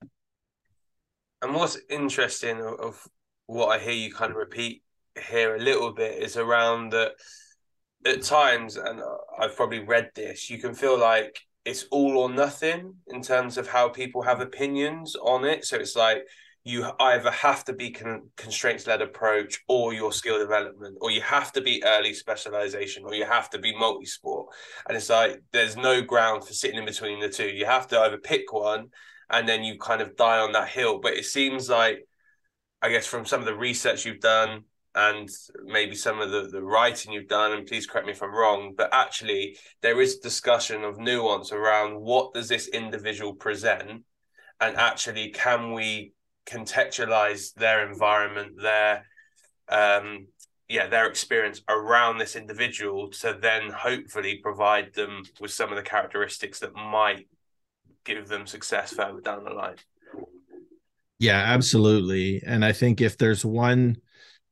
[1.42, 3.08] And what's interesting of, of
[3.46, 4.82] what i hear you kind of repeat
[5.28, 7.12] here a little bit is around that
[8.04, 9.00] at times, and
[9.38, 13.68] I've probably read this, you can feel like it's all or nothing in terms of
[13.68, 15.64] how people have opinions on it.
[15.64, 16.24] So it's like
[16.64, 21.20] you either have to be con- constraints led approach or your skill development, or you
[21.20, 24.54] have to be early specialization, or you have to be multi sport.
[24.86, 27.48] And it's like there's no ground for sitting in between the two.
[27.48, 28.88] You have to either pick one
[29.28, 31.00] and then you kind of die on that hill.
[31.00, 32.06] But it seems like,
[32.80, 35.28] I guess, from some of the research you've done, and
[35.64, 38.74] maybe some of the, the writing you've done, and please correct me if I'm wrong,
[38.76, 44.04] but actually there is discussion of nuance around what does this individual present,
[44.60, 46.12] and actually can we
[46.46, 49.06] contextualize their environment, their
[49.68, 50.26] um,
[50.68, 55.82] yeah, their experience around this individual to then hopefully provide them with some of the
[55.82, 57.28] characteristics that might
[58.04, 59.76] give them success further down the line.
[61.18, 62.42] Yeah, absolutely.
[62.44, 63.96] And I think if there's one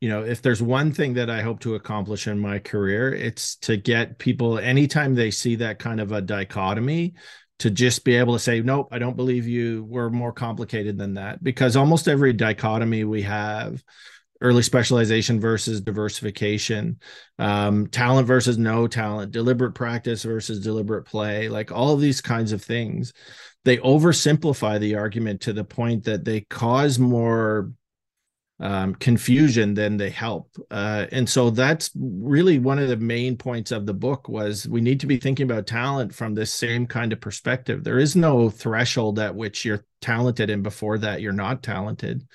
[0.01, 3.57] you know, if there's one thing that I hope to accomplish in my career, it's
[3.57, 7.15] to get people anytime they see that kind of a dichotomy
[7.61, 9.85] to just be able to say, nope, I don't believe you.
[9.85, 11.43] We're more complicated than that.
[11.43, 13.83] Because almost every dichotomy we have,
[14.41, 16.99] early specialization versus diversification,
[17.39, 22.53] um, talent versus no talent, deliberate practice versus deliberate play, like all of these kinds
[22.53, 23.13] of things,
[23.67, 27.71] they oversimplify the argument to the point that they cause more
[28.61, 30.55] um, confusion than they help.
[30.71, 34.83] Uh, and so that's really one of the main points of the book was we
[34.83, 37.83] need to be thinking about talent from this same kind of perspective.
[37.83, 42.27] There is no threshold at which you're talented and before that you're not talented.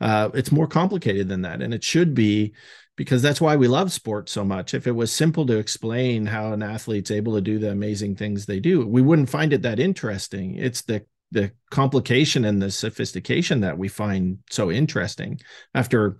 [0.00, 2.54] Uh, it's more complicated than that, and it should be
[2.96, 4.74] because that's why we love sports so much.
[4.74, 8.46] If it was simple to explain how an athlete's able to do the amazing things
[8.46, 10.54] they do, we wouldn't find it that interesting.
[10.56, 15.40] It's the the complication and the sophistication that we find so interesting.
[15.74, 16.18] After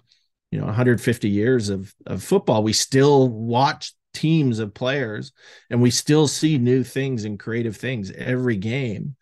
[0.50, 5.32] you know 150 years of of football we still watch teams of players
[5.70, 9.16] and we still see new things and creative things every game.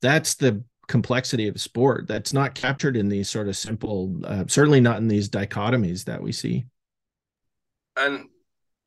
[0.00, 4.80] That's the complexity of sport that's not captured in these sort of simple uh, certainly
[4.80, 6.66] not in these dichotomies that we see.
[7.96, 8.28] And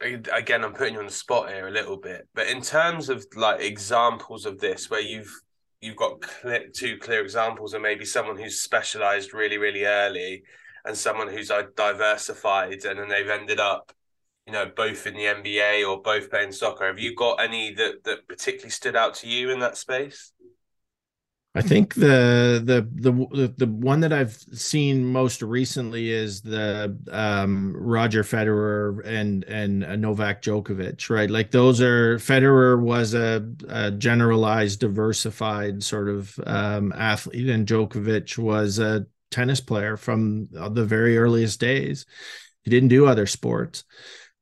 [0.02, 3.26] again i'm putting you on the spot here a little bit but in terms of
[3.36, 5.32] like examples of this where you've
[5.82, 6.22] you've got
[6.74, 10.44] two clear examples of maybe someone who's specialized really really early
[10.86, 13.92] and someone who's diversified and then they've ended up
[14.46, 16.88] you know both in the NBA or both playing soccer.
[16.88, 20.34] Have you got any that that particularly stood out to you in that space
[21.54, 27.76] I think the, the the the one that I've seen most recently is the um,
[27.76, 31.30] Roger Federer and and Novak Djokovic, right?
[31.30, 38.38] Like those are Federer was a, a generalized, diversified sort of um, athlete, and Djokovic
[38.38, 42.06] was a tennis player from the very earliest days.
[42.64, 43.84] He didn't do other sports,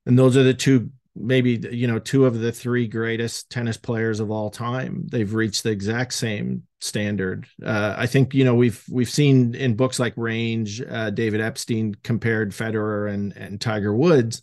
[0.05, 4.19] and those are the two maybe you know two of the three greatest tennis players
[4.19, 5.07] of all time.
[5.11, 7.47] They've reached the exact same standard.
[7.63, 11.93] Uh, i think you know we've we've seen in books like range uh, david epstein
[12.03, 14.41] compared federer and and tiger woods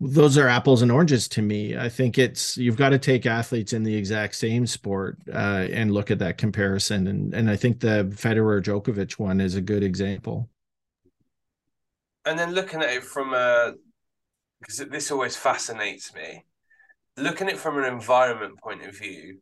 [0.00, 1.76] those are apples and oranges to me.
[1.76, 5.92] I think it's you've got to take athletes in the exact same sport uh, and
[5.92, 7.06] look at that comparison.
[7.06, 10.50] And and i think the federer djokovic one is a good example.
[12.26, 13.74] And then looking at it from a
[14.64, 16.44] because this always fascinates me.
[17.16, 19.38] Looking at it from an environment point of view,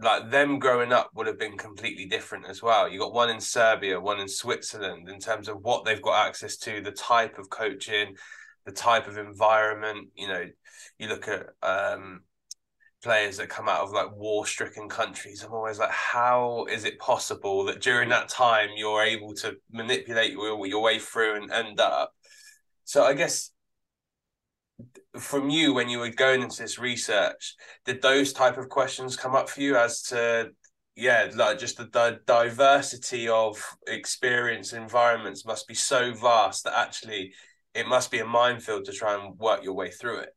[0.00, 2.88] like them growing up would have been completely different as well.
[2.88, 6.56] You got one in Serbia, one in Switzerland, in terms of what they've got access
[6.58, 8.16] to, the type of coaching,
[8.64, 10.08] the type of environment.
[10.16, 10.44] You know,
[10.98, 12.22] you look at um,
[13.02, 15.44] players that come out of like war-stricken countries.
[15.44, 20.32] I'm always like, how is it possible that during that time you're able to manipulate
[20.32, 22.12] your, your way through and end up?
[22.84, 23.51] So I guess
[25.18, 29.34] from you when you were going into this research did those type of questions come
[29.34, 30.50] up for you as to
[30.96, 37.32] yeah like just the, the diversity of experience environments must be so vast that actually
[37.74, 40.34] it must be a minefield to try and work your way through it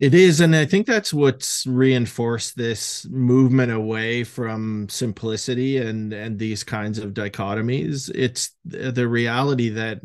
[0.00, 6.38] It is, and I think that's what's reinforced this movement away from simplicity and and
[6.38, 8.08] these kinds of dichotomies.
[8.14, 10.00] It's the reality that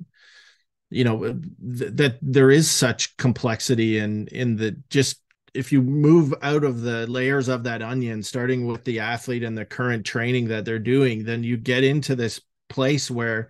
[0.93, 5.19] you know th- that there is such complexity in in the just
[5.53, 9.57] if you move out of the layers of that onion starting with the athlete and
[9.57, 13.49] the current training that they're doing then you get into this place where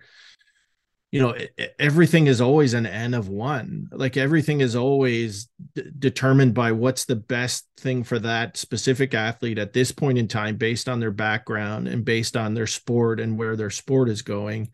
[1.14, 1.32] you know
[1.78, 3.88] everything is always an n of one.
[3.92, 9.58] Like everything is always d- determined by what's the best thing for that specific athlete
[9.58, 13.38] at this point in time based on their background and based on their sport and
[13.38, 14.72] where their sport is going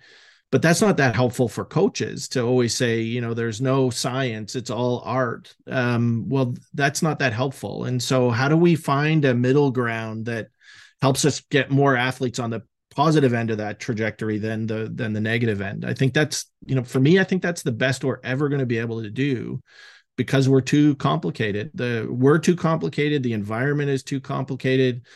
[0.50, 4.56] but that's not that helpful for coaches to always say you know there's no science
[4.56, 9.24] it's all art um, well that's not that helpful and so how do we find
[9.24, 10.48] a middle ground that
[11.02, 15.12] helps us get more athletes on the positive end of that trajectory than the than
[15.12, 15.84] the negative end.
[15.84, 18.60] I think that's you know for me I think that's the best we're ever going
[18.60, 19.62] to be able to do
[20.16, 21.70] because we're too complicated.
[21.74, 25.06] The we're too complicated, the environment is too complicated.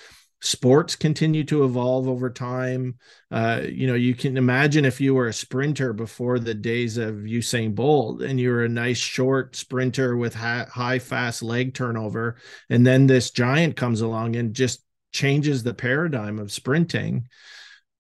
[0.45, 2.99] Sports continue to evolve over time.
[3.31, 7.15] Uh, you know, you can imagine if you were a sprinter before the days of
[7.15, 12.37] Usain Bolt and you were a nice short sprinter with high, high fast leg turnover,
[12.69, 17.27] and then this giant comes along and just changes the paradigm of sprinting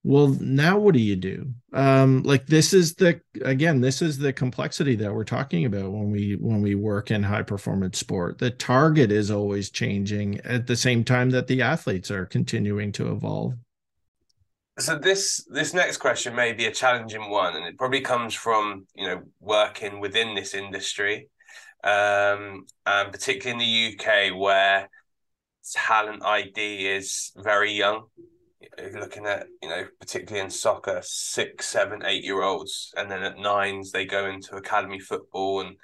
[0.05, 1.51] well now what do you do?
[1.73, 6.11] Um like this is the again this is the complexity that we're talking about when
[6.11, 8.39] we when we work in high performance sport.
[8.39, 13.11] The target is always changing at the same time that the athletes are continuing to
[13.11, 13.55] evolve.
[14.79, 18.87] So this this next question may be a challenging one and it probably comes from
[18.95, 21.29] you know working within this industry
[21.83, 24.89] um and particularly in the uk where
[25.73, 28.07] talent id is very young
[28.95, 33.39] looking at, you know, particularly in soccer, six, seven, eight year olds, and then at
[33.39, 35.77] nines they go into academy football and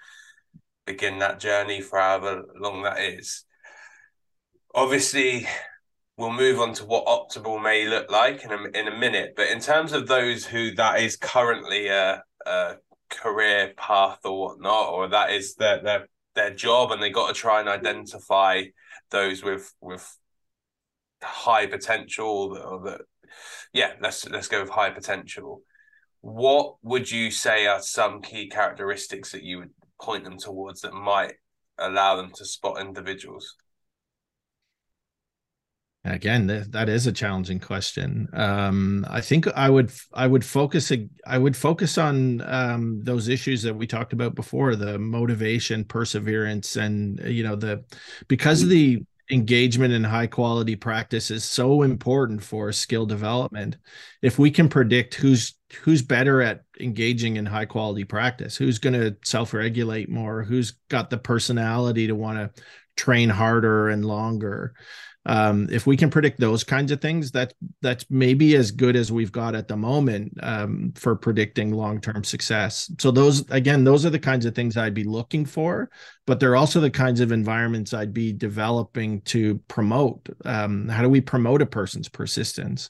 [0.86, 3.44] begin that journey for however long that is.
[4.74, 5.46] Obviously,
[6.16, 9.48] we'll move on to what optimal may look like in a, in a minute, but
[9.48, 12.76] in terms of those who that is currently a, a
[13.08, 17.34] career path or whatnot, or that is their their their job, and they got to
[17.34, 18.62] try and identify
[19.10, 20.16] those with with
[21.22, 23.02] high potential or that
[23.72, 25.62] yeah let's let's go with high potential.
[26.22, 30.92] What would you say are some key characteristics that you would point them towards that
[30.92, 31.34] might
[31.78, 33.56] allow them to spot individuals?
[36.04, 38.28] Again that is a challenging question.
[38.32, 40.90] Um, i think i would i would focus
[41.26, 46.76] i would focus on um, those issues that we talked about before the motivation perseverance
[46.76, 47.84] and you know the
[48.28, 53.76] because of the engagement in high quality practice is so important for skill development.
[54.22, 58.94] If we can predict who's who's better at engaging in high quality practice who's going
[58.94, 62.62] to self-regulate more who's got the personality to want to
[63.00, 64.74] train harder and longer
[65.26, 69.12] um, if we can predict those kinds of things, that that's maybe as good as
[69.12, 72.90] we've got at the moment um, for predicting long-term success.
[72.98, 75.90] So those again, those are the kinds of things I'd be looking for,
[76.26, 80.26] but they're also the kinds of environments I'd be developing to promote.
[80.46, 82.88] Um, how do we promote a person's persistence?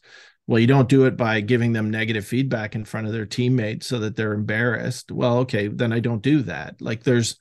[0.50, 3.86] Well you don't do it by giving them negative feedback in front of their teammates
[3.86, 5.12] so that they're embarrassed.
[5.12, 6.82] Well okay then i don't do that.
[6.82, 7.38] Like there's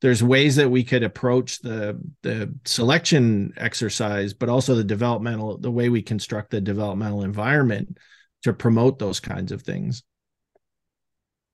[0.00, 5.70] there's ways that we could approach the the selection exercise but also the developmental the
[5.70, 7.98] way we construct the developmental environment
[8.44, 10.02] to promote those kinds of things.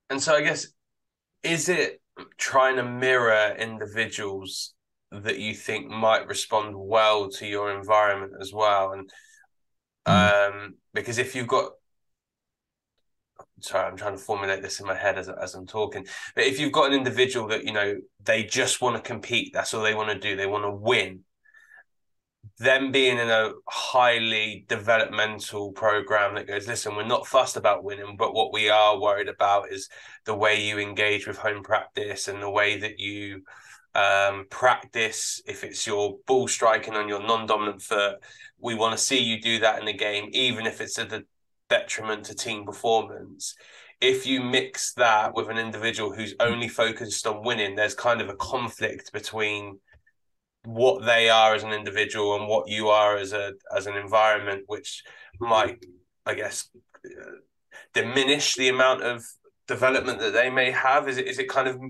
[0.09, 0.69] And so i guess
[1.43, 2.01] is it
[2.39, 4.75] trying to mirror individuals
[5.11, 8.93] that you think might respond well to your environment as well?
[8.93, 9.11] And
[10.07, 10.51] Mm.
[10.51, 11.73] Um, because if you've got
[13.63, 16.07] sorry, I'm trying to formulate this in my head as, as I'm talking.
[16.35, 19.73] But if you've got an individual that, you know, they just want to compete, that's
[19.73, 21.21] all they want to do, they want to win.
[22.59, 28.17] Them being in a highly developmental program that goes, listen, we're not fussed about winning,
[28.17, 29.89] but what we are worried about is
[30.27, 33.43] the way you engage with home practice and the way that you
[33.95, 38.17] um, practice, if it's your ball striking on your non dominant foot,
[38.59, 41.25] we want to see you do that in the game, even if it's at the
[41.69, 43.55] detriment to team performance.
[44.01, 48.29] If you mix that with an individual who's only focused on winning, there's kind of
[48.29, 49.79] a conflict between
[50.65, 54.65] what they are as an individual and what you are as a as an environment,
[54.67, 55.03] which
[55.41, 55.85] might,
[56.25, 56.69] I guess,
[57.05, 57.31] uh,
[57.93, 59.25] diminish the amount of
[59.75, 61.09] development that they may have?
[61.09, 61.81] Is it is it kind of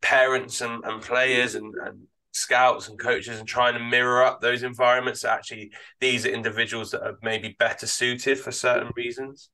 [0.00, 2.02] parents and, and players and, and
[2.32, 5.24] scouts and coaches and trying to mirror up those environments?
[5.24, 5.70] Actually,
[6.00, 9.50] these are individuals that are maybe better suited for certain reasons.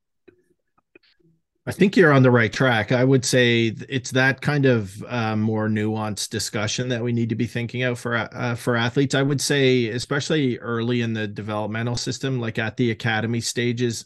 [1.69, 2.93] I think you're on the right track.
[2.93, 7.35] I would say it's that kind of uh, more nuanced discussion that we need to
[7.35, 9.17] be thinking of for uh, for athletes.
[9.17, 14.05] I would say, especially early in the developmental system, like at the academy stages,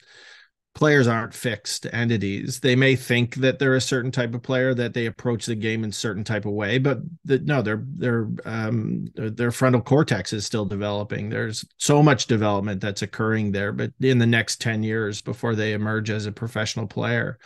[0.75, 2.61] players aren't fixed entities.
[2.61, 5.83] They may think that they're a certain type of player that they approach the game
[5.83, 10.47] in certain type of way, but the, no, their their um their frontal cortex is
[10.47, 11.29] still developing.
[11.29, 15.73] There's so much development that's occurring there, but in the next 10 years before they
[15.73, 17.39] emerge as a professional player.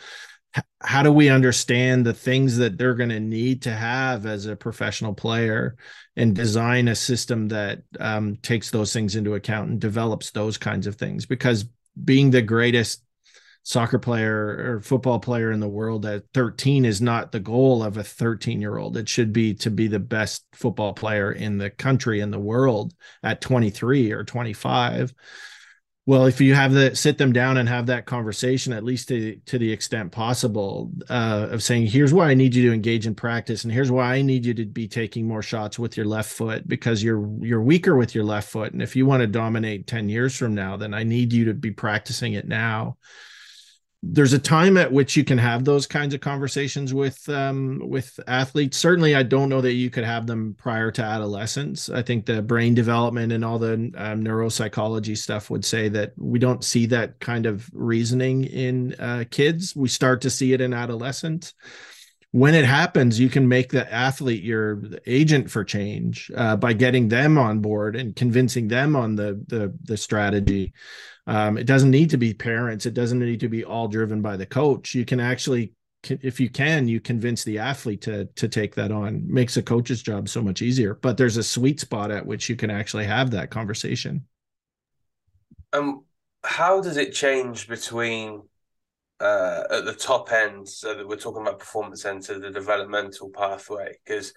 [0.81, 4.55] How do we understand the things that they're going to need to have as a
[4.55, 5.75] professional player
[6.15, 10.87] and design a system that um, takes those things into account and develops those kinds
[10.87, 11.25] of things?
[11.25, 11.65] Because
[12.01, 13.01] being the greatest
[13.65, 17.97] soccer player or football player in the world at 13 is not the goal of
[17.97, 18.95] a 13 year old.
[18.95, 22.93] It should be to be the best football player in the country in the world
[23.23, 25.15] at 23 or 25.
[26.05, 29.37] Well, if you have the sit them down and have that conversation, at least to,
[29.47, 33.15] to the extent possible, uh, of saying, here's why I need you to engage in
[33.15, 36.31] practice, and here's why I need you to be taking more shots with your left
[36.31, 38.73] foot because you're you're weaker with your left foot.
[38.73, 41.55] And if you want to dominate 10 years from now, then I need you to
[41.55, 42.97] be practicing it now
[44.07, 48.19] there's a time at which you can have those kinds of conversations with um, with
[48.27, 48.77] athletes.
[48.77, 51.89] Certainly, I don't know that you could have them prior to adolescence.
[51.89, 56.37] I think the brain development and all the um, neuropsychology stuff would say that we
[56.37, 59.75] don't see that kind of reasoning in uh, kids.
[59.75, 61.53] We start to see it in adolescents.
[62.31, 67.07] When it happens, you can make the athlete your agent for change uh, by getting
[67.07, 70.73] them on board and convincing them on the the, the strategy.
[71.27, 72.85] Um, it doesn't need to be parents.
[72.85, 74.93] It doesn't need to be all driven by the coach.
[74.93, 75.73] You can actually,
[76.03, 79.23] if you can, you convince the athlete to to take that on.
[79.25, 80.95] Makes a coach's job so much easier.
[80.95, 84.25] But there's a sweet spot at which you can actually have that conversation.
[85.73, 86.05] Um,
[86.43, 88.43] how does it change between
[89.19, 90.69] uh, at the top end?
[90.69, 94.31] So that we're talking about performance center, the developmental pathway, because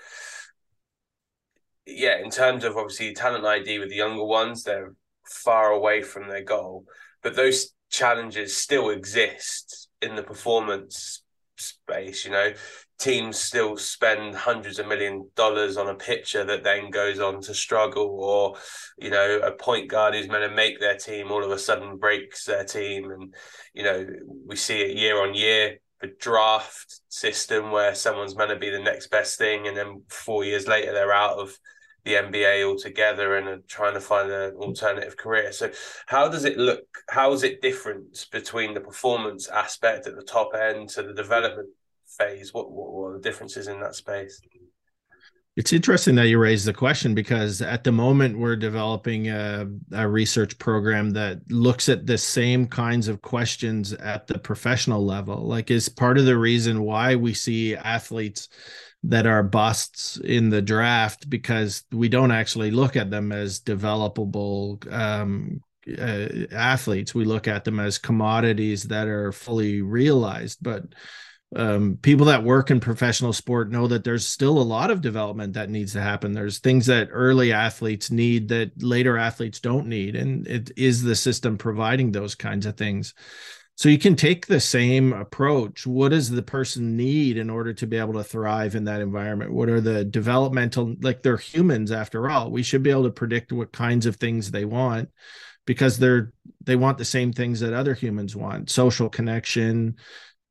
[1.85, 4.95] yeah, in terms of obviously talent ID with the younger ones, they're
[5.29, 6.85] far away from their goal.
[7.23, 11.23] But those challenges still exist in the performance
[11.57, 12.25] space.
[12.25, 12.53] You know,
[12.99, 17.55] teams still spend hundreds of million dollars on a pitcher that then goes on to
[17.55, 18.57] struggle, or
[18.99, 21.97] you know, a point guard who's meant to make their team all of a sudden
[21.97, 23.35] breaks their team, and
[23.75, 24.07] you know,
[24.47, 25.79] we see it year on year.
[26.01, 30.45] The draft system where someone's meant to be the next best thing, and then four
[30.45, 31.59] years later they're out of
[32.09, 35.53] the NBA altogether and are trying to find an alternative career.
[35.53, 35.71] So,
[36.07, 36.85] how does it look?
[37.11, 41.69] How is it different between the performance aspect at the top end to the development
[42.07, 42.55] phase?
[42.55, 44.41] What what, what are the differences in that space?
[45.59, 50.07] It's interesting that you raised the question because at the moment we're developing a, a,
[50.07, 55.49] research program that looks at the same kinds of questions at the professional level.
[55.49, 58.49] Like, is part of the reason why we see athletes
[59.03, 64.81] that are busts in the draft because we don't actually look at them as developable
[64.93, 65.61] um,
[65.99, 67.17] uh, athletes.
[67.17, 70.59] We look at them as commodities that are fully realized.
[70.63, 70.85] But
[71.57, 75.55] um, people that work in professional sport know that there's still a lot of development
[75.55, 76.33] that needs to happen.
[76.33, 80.15] There's things that early athletes need that later athletes don't need.
[80.15, 83.15] And it is the system providing those kinds of things.
[83.77, 85.87] So you can take the same approach.
[85.87, 89.53] What does the person need in order to be able to thrive in that environment?
[89.53, 92.51] What are the developmental, like they're humans after all.
[92.51, 95.11] We should be able to predict what kinds of things they want
[95.65, 96.33] because they're
[96.65, 99.97] they want the same things that other humans want social connection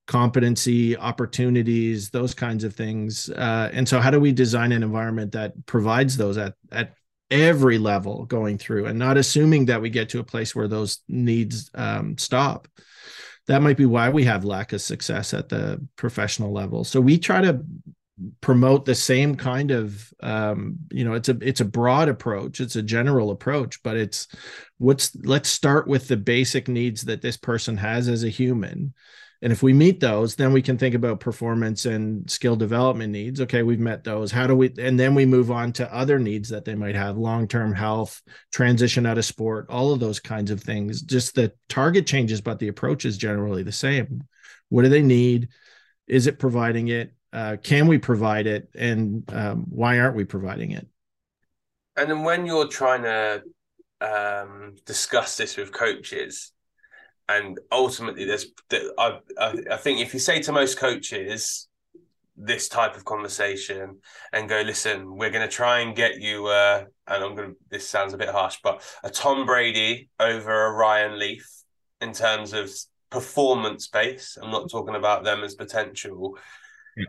[0.08, 3.30] competency opportunities those kinds of things.
[3.30, 6.93] Uh, and so how do we design an environment that provides those at at
[7.30, 10.99] every level going through and not assuming that we get to a place where those
[11.08, 12.68] needs um, stop?
[13.47, 16.84] That might be why we have lack of success at the professional level.
[16.84, 17.64] So we try to
[18.41, 22.76] promote the same kind of um, you know it's a it's a broad approach it's
[22.76, 24.28] a general approach but it's
[24.80, 28.91] what's let's start with the basic needs that this person has as a human
[29.41, 33.39] and if we meet those, then we can think about performance and skill development needs.
[33.41, 34.31] Okay, we've met those.
[34.31, 37.17] How do we, and then we move on to other needs that they might have
[37.17, 38.21] long term health,
[38.51, 41.03] transition out of sport, all of those kinds of things.
[41.03, 44.23] Just the target changes, but the approach is generally the same.
[44.69, 45.49] What do they need?
[46.07, 47.13] Is it providing it?
[47.31, 48.69] Uh, can we provide it?
[48.73, 50.88] And um, why aren't we providing it?
[51.95, 53.43] And then when you're trying to
[54.01, 56.53] um, discuss this with coaches,
[57.30, 58.47] and ultimately there's
[58.97, 61.67] I, I think if you say to most coaches
[62.36, 63.97] this type of conversation
[64.32, 67.55] and go listen we're going to try and get you uh and i'm going to
[67.71, 71.49] this sounds a bit harsh but a tom brady over a ryan leaf
[71.99, 72.69] in terms of
[73.09, 74.38] performance base.
[74.41, 76.38] I'm not talking about them as potential.
[76.95, 77.05] Yeah.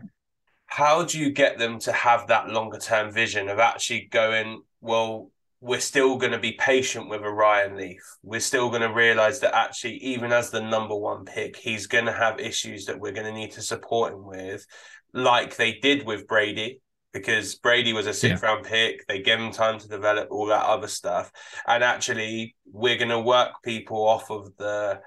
[0.65, 5.31] How do you get them to have that longer term vision of actually going, well,
[5.61, 8.01] we're still going to be patient with a Ryan Leaf.
[8.23, 12.05] We're still going to realize that actually, even as the number one pick, he's going
[12.05, 14.65] to have issues that we're going to need to support him with,
[15.13, 16.79] like they did with Brady,
[17.11, 18.49] because Brady was a sixth yeah.
[18.49, 19.05] round pick.
[19.07, 21.29] They gave him time to develop all that other stuff.
[21.67, 25.01] And actually, we're going to work people off of the,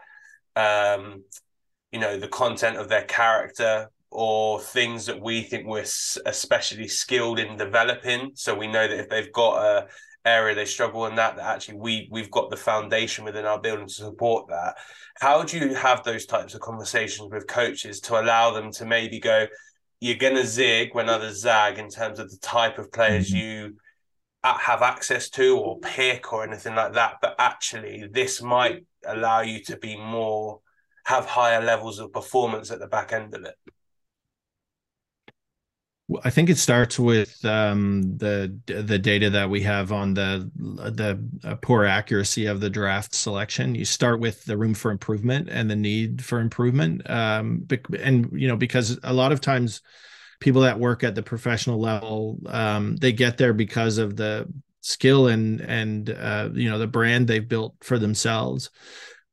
[0.54, 1.24] um,
[1.92, 5.86] you know, the content of their character or things that we think we're
[6.26, 8.32] especially skilled in developing.
[8.34, 9.86] So we know that if they've got a
[10.24, 13.86] area they struggle in that that actually we we've got the foundation within our building
[13.86, 14.76] to support that
[15.20, 19.18] how do you have those types of conversations with coaches to allow them to maybe
[19.18, 19.46] go
[20.00, 23.38] you're going to zig when others zag in terms of the type of players mm-hmm.
[23.38, 23.76] you
[24.44, 29.62] have access to or pick or anything like that but actually this might allow you
[29.62, 30.60] to be more
[31.04, 33.56] have higher levels of performance at the back end of it
[36.24, 41.22] I think it starts with um, the the data that we have on the the
[41.44, 43.74] uh, poor accuracy of the draft selection.
[43.74, 47.66] You start with the room for improvement and the need for improvement, um,
[47.98, 49.82] and you know because a lot of times
[50.40, 54.46] people that work at the professional level um, they get there because of the
[54.80, 58.70] skill and and uh, you know the brand they've built for themselves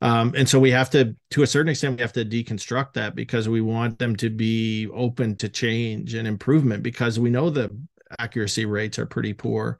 [0.02, 3.16] um, and so we have to, to a certain extent, we have to deconstruct that
[3.16, 7.76] because we want them to be open to change and improvement because we know the
[8.18, 9.78] accuracy rates are pretty poor.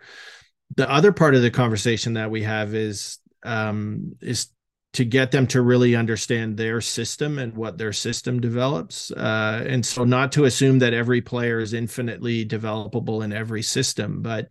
[0.76, 4.50] The other part of the conversation that we have is um, is
[4.92, 9.12] to get them to really understand their system and what their system develops.
[9.12, 14.22] Uh, and so not to assume that every player is infinitely developable in every system,
[14.22, 14.50] but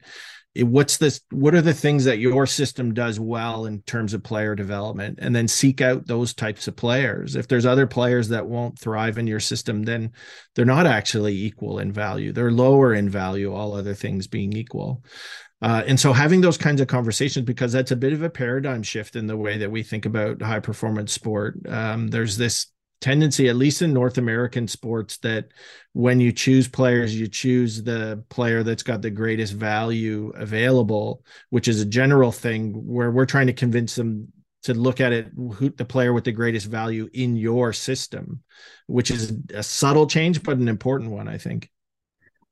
[0.58, 4.54] what's this what are the things that your system does well in terms of player
[4.54, 5.18] development?
[5.20, 7.36] And then seek out those types of players.
[7.36, 10.12] If there's other players that won't thrive in your system then
[10.54, 12.32] they're not actually equal in value.
[12.32, 15.02] They're lower in value all other things being equal.
[15.60, 18.82] Uh, and so having those kinds of conversations because that's a bit of a paradigm
[18.82, 21.56] shift in the way that we think about high performance sport.
[21.68, 22.68] Um, there's this
[23.00, 25.48] tendency, at least in North American sports, that
[25.92, 31.68] when you choose players, you choose the player that's got the greatest value available, which
[31.68, 34.32] is a general thing where we're trying to convince them
[34.64, 38.42] to look at it who the player with the greatest value in your system,
[38.86, 41.70] which is a subtle change, but an important one, I think.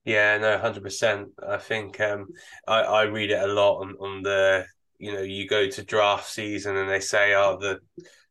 [0.05, 1.31] Yeah, no, hundred percent.
[1.47, 2.29] I think um,
[2.67, 4.65] I, I read it a lot on, on the
[4.99, 7.81] you know you go to draft season and they say oh the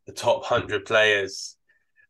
[0.07, 1.57] the top hundred players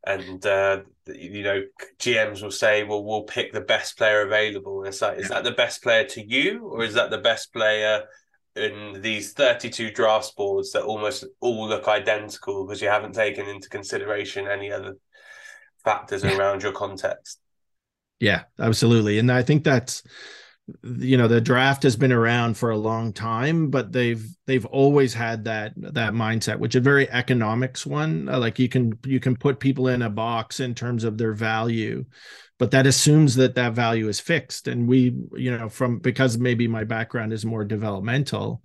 [0.06, 1.64] and uh, you know
[1.99, 5.43] GMs will say, "Well, we'll pick the best player available." And it's like, is that
[5.43, 8.03] the best player to you, or is that the best player
[8.56, 13.70] in these thirty-two draft boards that almost all look identical because you haven't taken into
[13.70, 14.95] consideration any other
[15.84, 17.39] factors around your context?
[18.20, 20.03] Yeah, absolutely, and I think that's
[20.84, 25.13] you know the draft has been around for a long time but they've they've always
[25.13, 28.28] had that that mindset which is a very economics one.
[28.28, 31.34] Uh, like you can you can put people in a box in terms of their
[31.34, 32.03] value
[32.57, 34.68] but that assumes that that value is fixed.
[34.68, 38.61] And we you know from because maybe my background is more developmental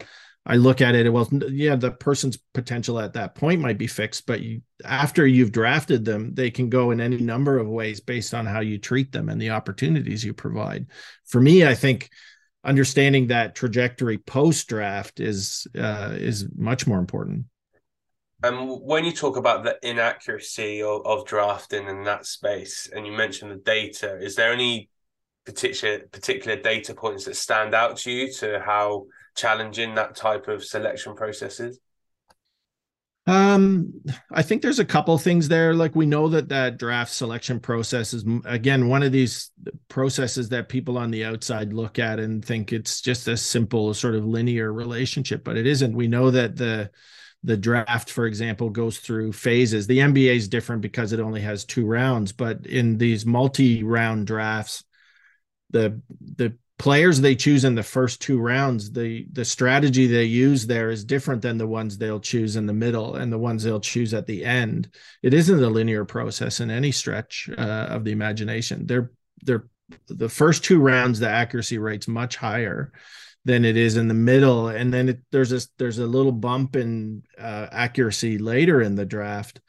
[0.47, 4.27] I look at it, well, yeah, the person's potential at that point might be fixed,
[4.27, 8.33] but you, after you've drafted them, they can go in any number of ways based
[8.33, 10.87] on how you treat them and the opportunities you provide.
[11.27, 12.09] For me, I think
[12.65, 17.45] understanding that trajectory post draft is uh, is much more important.
[18.43, 23.13] And when you talk about the inaccuracy of, of drafting in that space, and you
[23.13, 24.89] mentioned the data, is there any
[25.45, 30.65] particular particular data points that stand out to you to how challenging that type of
[30.65, 31.79] selection processes?
[33.27, 33.93] Um,
[34.33, 35.75] I think there's a couple things there.
[35.75, 39.51] Like we know that that draft selection process is again one of these
[39.89, 44.15] processes that people on the outside look at and think it's just a simple sort
[44.15, 45.95] of linear relationship, but it isn't.
[45.95, 46.91] We know that the
[47.43, 49.87] the draft, for example, goes through phases.
[49.87, 54.83] The NBA is different because it only has two rounds, but in these multi-round drafts,
[55.71, 56.01] the
[56.37, 60.91] the players they choose in the first two rounds the the strategy they use there
[60.91, 64.15] is different than the ones they'll choose in the middle and the ones they'll choose
[64.15, 64.89] at the end.
[65.23, 67.61] It isn't a linear process in any stretch uh,
[67.91, 68.87] of the imagination.
[68.87, 69.11] They're
[69.45, 69.67] they're
[70.09, 72.93] the first two rounds the accuracy rate's much higher
[73.45, 74.69] than it is in the middle.
[74.69, 79.05] And then it, there's a there's a little bump in uh, accuracy later in the
[79.05, 79.61] draft.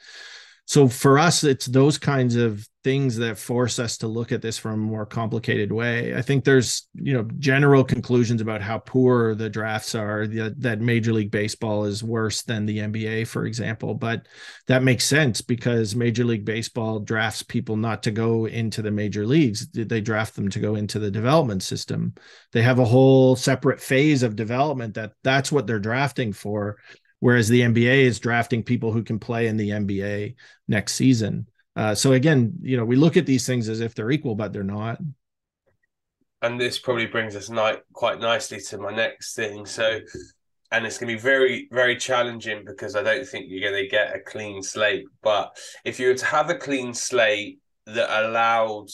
[0.66, 4.58] So for us it's those kinds of things that force us to look at this
[4.58, 6.16] from a more complicated way.
[6.16, 11.14] I think there's, you know, general conclusions about how poor the drafts are, that Major
[11.14, 13.94] League Baseball is worse than the NBA, for example.
[13.94, 14.28] But
[14.66, 19.28] that makes sense because Major League Baseball drafts people not to go into the major
[19.28, 22.16] leagues, they draft them to go into the development system.
[22.52, 26.78] They have a whole separate phase of development that that's what they're drafting for.
[27.20, 30.34] Whereas the NBA is drafting people who can play in the NBA
[30.68, 31.46] next season.
[31.82, 34.54] Uh, so again, you know, we look at these things as if they're equal, but
[34.54, 35.00] they're not.
[36.44, 37.50] And this probably brings us
[37.92, 39.66] quite nicely to my next thing.
[39.66, 40.00] So,
[40.72, 43.90] and it's going to be very, very challenging because I don't think you're going to
[43.90, 45.06] get a clean slate.
[45.24, 47.58] But if you were to have a clean slate
[47.88, 48.90] that allowed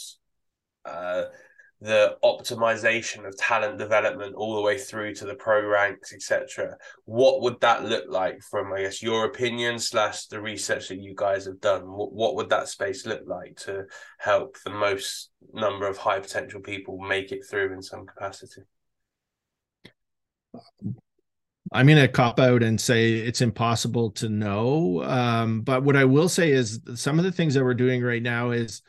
[0.85, 1.23] uh,
[1.80, 6.75] the optimization of talent development all the way through to the pro ranks etc
[7.05, 11.13] what would that look like from i guess your opinion slash the research that you
[11.15, 13.86] guys have done what, what would that space look like to
[14.17, 18.63] help the most number of high potential people make it through in some capacity
[21.73, 25.03] I'm going to cop out and say it's impossible to know.
[25.03, 28.21] Um, but what I will say is some of the things that we're doing right
[28.21, 28.82] now is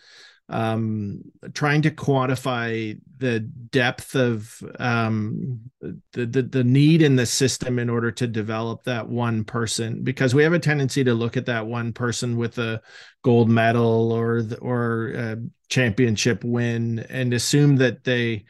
[0.48, 1.20] um,
[1.52, 7.90] trying to quantify the depth of um, the, the, the need in the system in
[7.90, 11.66] order to develop that one person because we have a tendency to look at that
[11.66, 12.80] one person with a
[13.22, 15.36] gold medal or or a
[15.68, 18.44] championship win and assume that they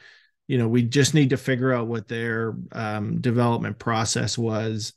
[0.47, 4.93] you know we just need to figure out what their um, development process was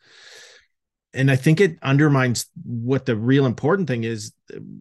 [1.14, 4.32] and I think it undermines what the real important thing is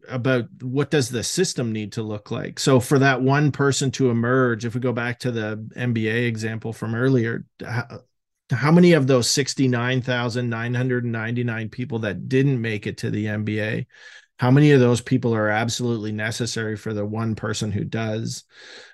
[0.09, 2.61] about what does the system need to look like.
[2.61, 6.73] So for that one person to emerge, if we go back to the NBA example
[6.73, 8.03] from earlier, how,
[8.51, 13.87] how many of those 69,999 people that didn't make it to the NBA
[14.41, 18.45] how many of those people are absolutely necessary for the one person who does?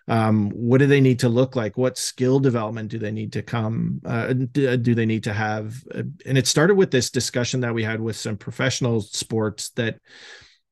[0.09, 1.77] Um, what do they need to look like?
[1.77, 5.85] What skill development do they need to come uh, do, do, they need to have?
[5.95, 10.01] And it started with this discussion that we had with some professional sports that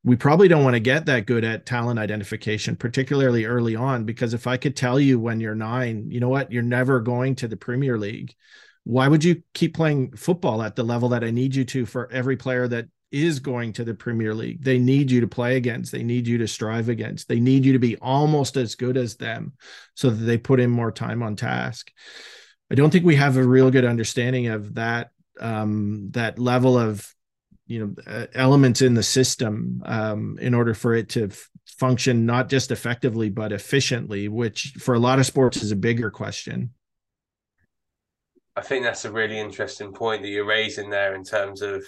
[0.03, 4.35] we probably don't want to get that good at talent identification particularly early on because
[4.35, 6.53] if i could tell you when you're nine you know what?
[6.53, 8.35] You're never going to the premier league.
[8.83, 12.11] Why would you keep playing football at the level that I need you to for
[12.12, 14.62] every player that is going to the Premier League.
[14.62, 17.73] They need you to play against, they need you to strive against, they need you
[17.73, 19.53] to be almost as good as them
[19.95, 21.93] so that they put in more time on task.
[22.71, 25.11] I don't think we have a real good understanding of that
[25.41, 27.09] um, that level of
[27.67, 32.27] you know uh, elements in the system um, in order for it to f- function
[32.27, 36.71] not just effectively but efficiently which for a lot of sports is a bigger question
[38.55, 41.85] i think that's a really interesting point that you're raising there in terms of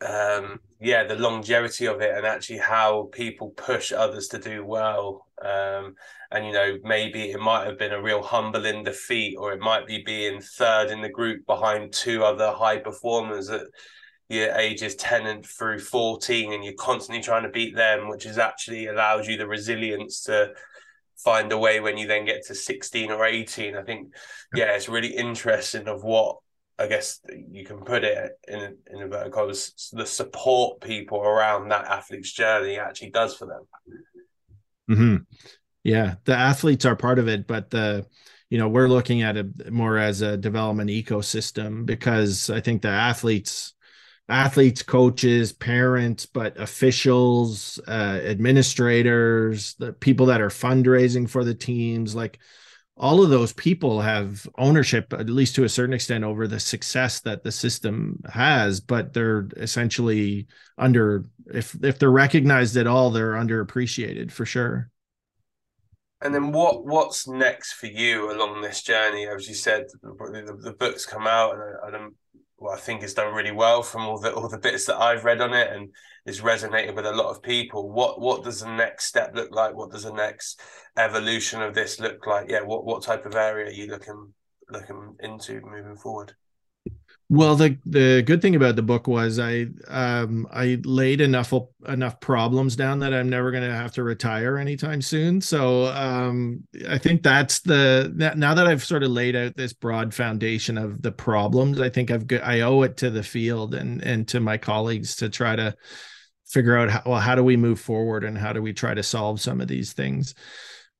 [0.00, 5.26] um, yeah, the longevity of it and actually how people push others to do well.
[5.42, 5.94] Um,
[6.30, 9.86] and you know, maybe it might have been a real humbling defeat, or it might
[9.86, 13.62] be being third in the group behind two other high performers at
[14.28, 18.38] your ages 10 and through 14, and you're constantly trying to beat them, which is
[18.38, 20.52] actually allows you the resilience to
[21.16, 23.74] find a way when you then get to 16 or 18.
[23.74, 24.14] I think,
[24.54, 26.38] yeah, it's really interesting of what
[26.78, 27.20] I guess
[27.50, 32.78] you can put it in in inverted commas, the support people around that athlete's journey
[32.78, 33.62] actually does for them.
[34.90, 35.16] Mm-hmm.
[35.82, 38.06] Yeah, the athletes are part of it, but the
[38.48, 42.88] you know we're looking at it more as a development ecosystem because I think the
[42.88, 43.74] athletes
[44.28, 52.14] athletes coaches parents but officials uh, administrators the people that are fundraising for the teams
[52.14, 52.38] like
[52.98, 57.20] all of those people have ownership at least to a certain extent over the success
[57.20, 60.46] that the system has but they're essentially
[60.76, 64.90] under if if they're recognized at all they're underappreciated for sure.
[66.20, 69.28] And then what what's next for you along this journey?
[69.28, 72.14] As you said the, the, the books come out and I, don't
[72.58, 75.24] well, I think it's done really well from all the all the bits that I've
[75.24, 75.90] read on it, and
[76.26, 77.90] it's resonated with a lot of people.
[77.90, 79.74] What what does the next step look like?
[79.74, 80.60] What does the next
[80.96, 82.50] evolution of this look like?
[82.50, 84.34] Yeah, what what type of area are you looking
[84.70, 86.34] looking into moving forward?
[87.30, 91.52] Well, the the good thing about the book was I um I laid enough
[91.86, 95.42] enough problems down that I'm never going to have to retire anytime soon.
[95.42, 100.14] So um I think that's the now that I've sort of laid out this broad
[100.14, 104.26] foundation of the problems, I think I've I owe it to the field and and
[104.28, 105.74] to my colleagues to try to
[106.48, 109.02] figure out how well how do we move forward and how do we try to
[109.02, 110.34] solve some of these things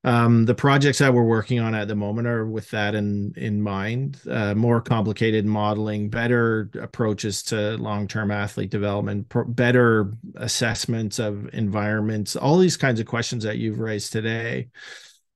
[0.05, 3.61] Um, the projects that we're working on at the moment are with that in in
[3.61, 4.19] mind.
[4.29, 11.53] Uh, more complicated modeling, better approaches to long term athlete development, pro- better assessments of
[11.53, 14.69] environments, all these kinds of questions that you've raised today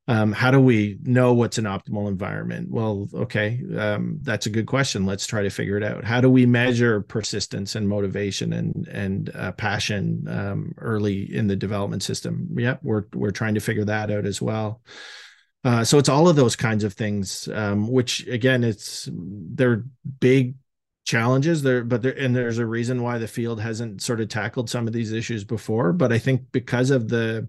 [0.07, 2.69] um, how do we know what's an optimal environment?
[2.69, 5.05] Well okay um, that's a good question.
[5.05, 6.03] Let's try to figure it out.
[6.03, 11.55] How do we measure persistence and motivation and and uh, passion um, early in the
[11.55, 12.49] development system?
[12.55, 14.81] Yep we're we're trying to figure that out as well.
[15.63, 19.85] Uh, so it's all of those kinds of things um, which again it's they're
[20.19, 20.55] big
[21.05, 21.63] challenges.
[21.63, 24.87] There but there and there's a reason why the field hasn't sort of tackled some
[24.87, 25.93] of these issues before.
[25.93, 27.47] But i think because of the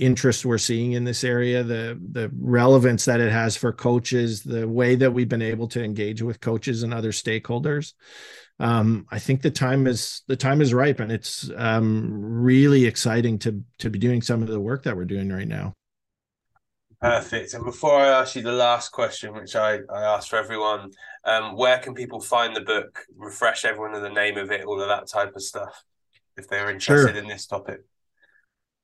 [0.00, 4.66] interest we're seeing in this area, the the relevance that it has for coaches, the
[4.66, 7.92] way that we've been able to engage with coaches and other stakeholders.
[8.58, 13.38] Um, I think the time is the time is ripe, and it's um, really exciting
[13.40, 15.74] to to be doing some of the work that we're doing right now.
[17.00, 17.54] Perfect.
[17.54, 20.90] And before I ask you the last question, which I, I ask for everyone,
[21.24, 23.06] um, where can people find the book?
[23.16, 25.82] Refresh everyone of the name of it, all of that type of stuff,
[26.36, 27.22] if they're interested sure.
[27.22, 27.80] in this topic.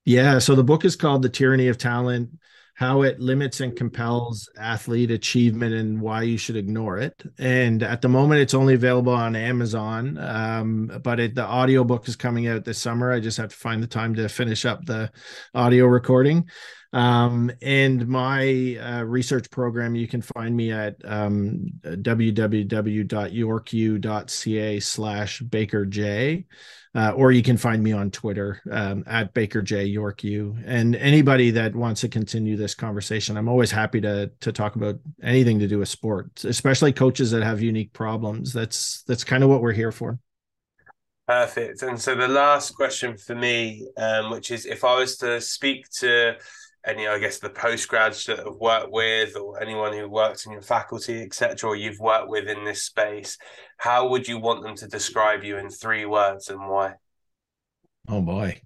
[0.07, 0.39] Yeah.
[0.39, 2.31] So the book is called The Tyranny of Talent
[2.75, 7.25] How It Limits and Compels Athlete Achievement and Why You Should Ignore It.
[7.39, 12.07] And at the moment, it's only available on Amazon, um, but it, the audio book
[12.07, 13.11] is coming out this summer.
[13.11, 15.11] I just have to find the time to finish up the
[15.53, 16.49] audio recording.
[16.93, 22.41] Um, and my uh, research program, you can find me at um, www.yorku.ca
[24.81, 26.45] slash bakerj.
[26.95, 31.51] Uh, or you can find me on Twitter um, at Baker J York And anybody
[31.51, 35.69] that wants to continue this conversation, I'm always happy to to talk about anything to
[35.69, 38.51] do with sport, especially coaches that have unique problems.
[38.51, 40.19] That's that's kind of what we're here for.
[41.29, 41.83] Perfect.
[41.83, 45.91] And so the last question for me, um, which is if I was to speak
[45.99, 46.37] to
[46.87, 50.63] any, I guess, the postgrads that have worked with, or anyone who works in your
[50.63, 53.37] faculty, etc., or you've worked with in this space,
[53.77, 56.95] how would you want them to describe you in three words and why?
[58.09, 58.61] Oh boy,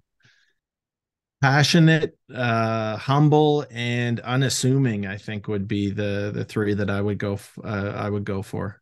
[1.41, 5.07] passionate, uh, humble, and unassuming.
[5.07, 7.39] I think would be the the three that I would go.
[7.63, 8.79] Uh, I would go for.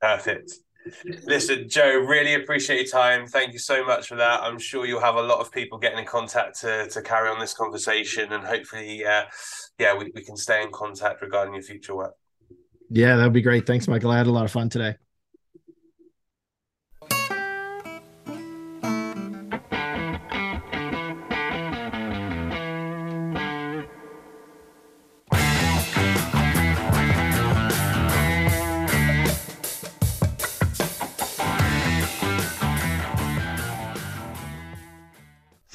[0.00, 0.52] Perfect.
[1.24, 3.26] Listen, Joe, really appreciate your time.
[3.26, 4.42] Thank you so much for that.
[4.42, 7.38] I'm sure you'll have a lot of people getting in contact to, to carry on
[7.38, 9.24] this conversation, and hopefully, uh,
[9.78, 12.14] yeah, we, we can stay in contact regarding your future work.
[12.90, 13.66] Yeah, that'd be great.
[13.66, 14.10] Thanks, Michael.
[14.10, 14.96] I had a lot of fun today.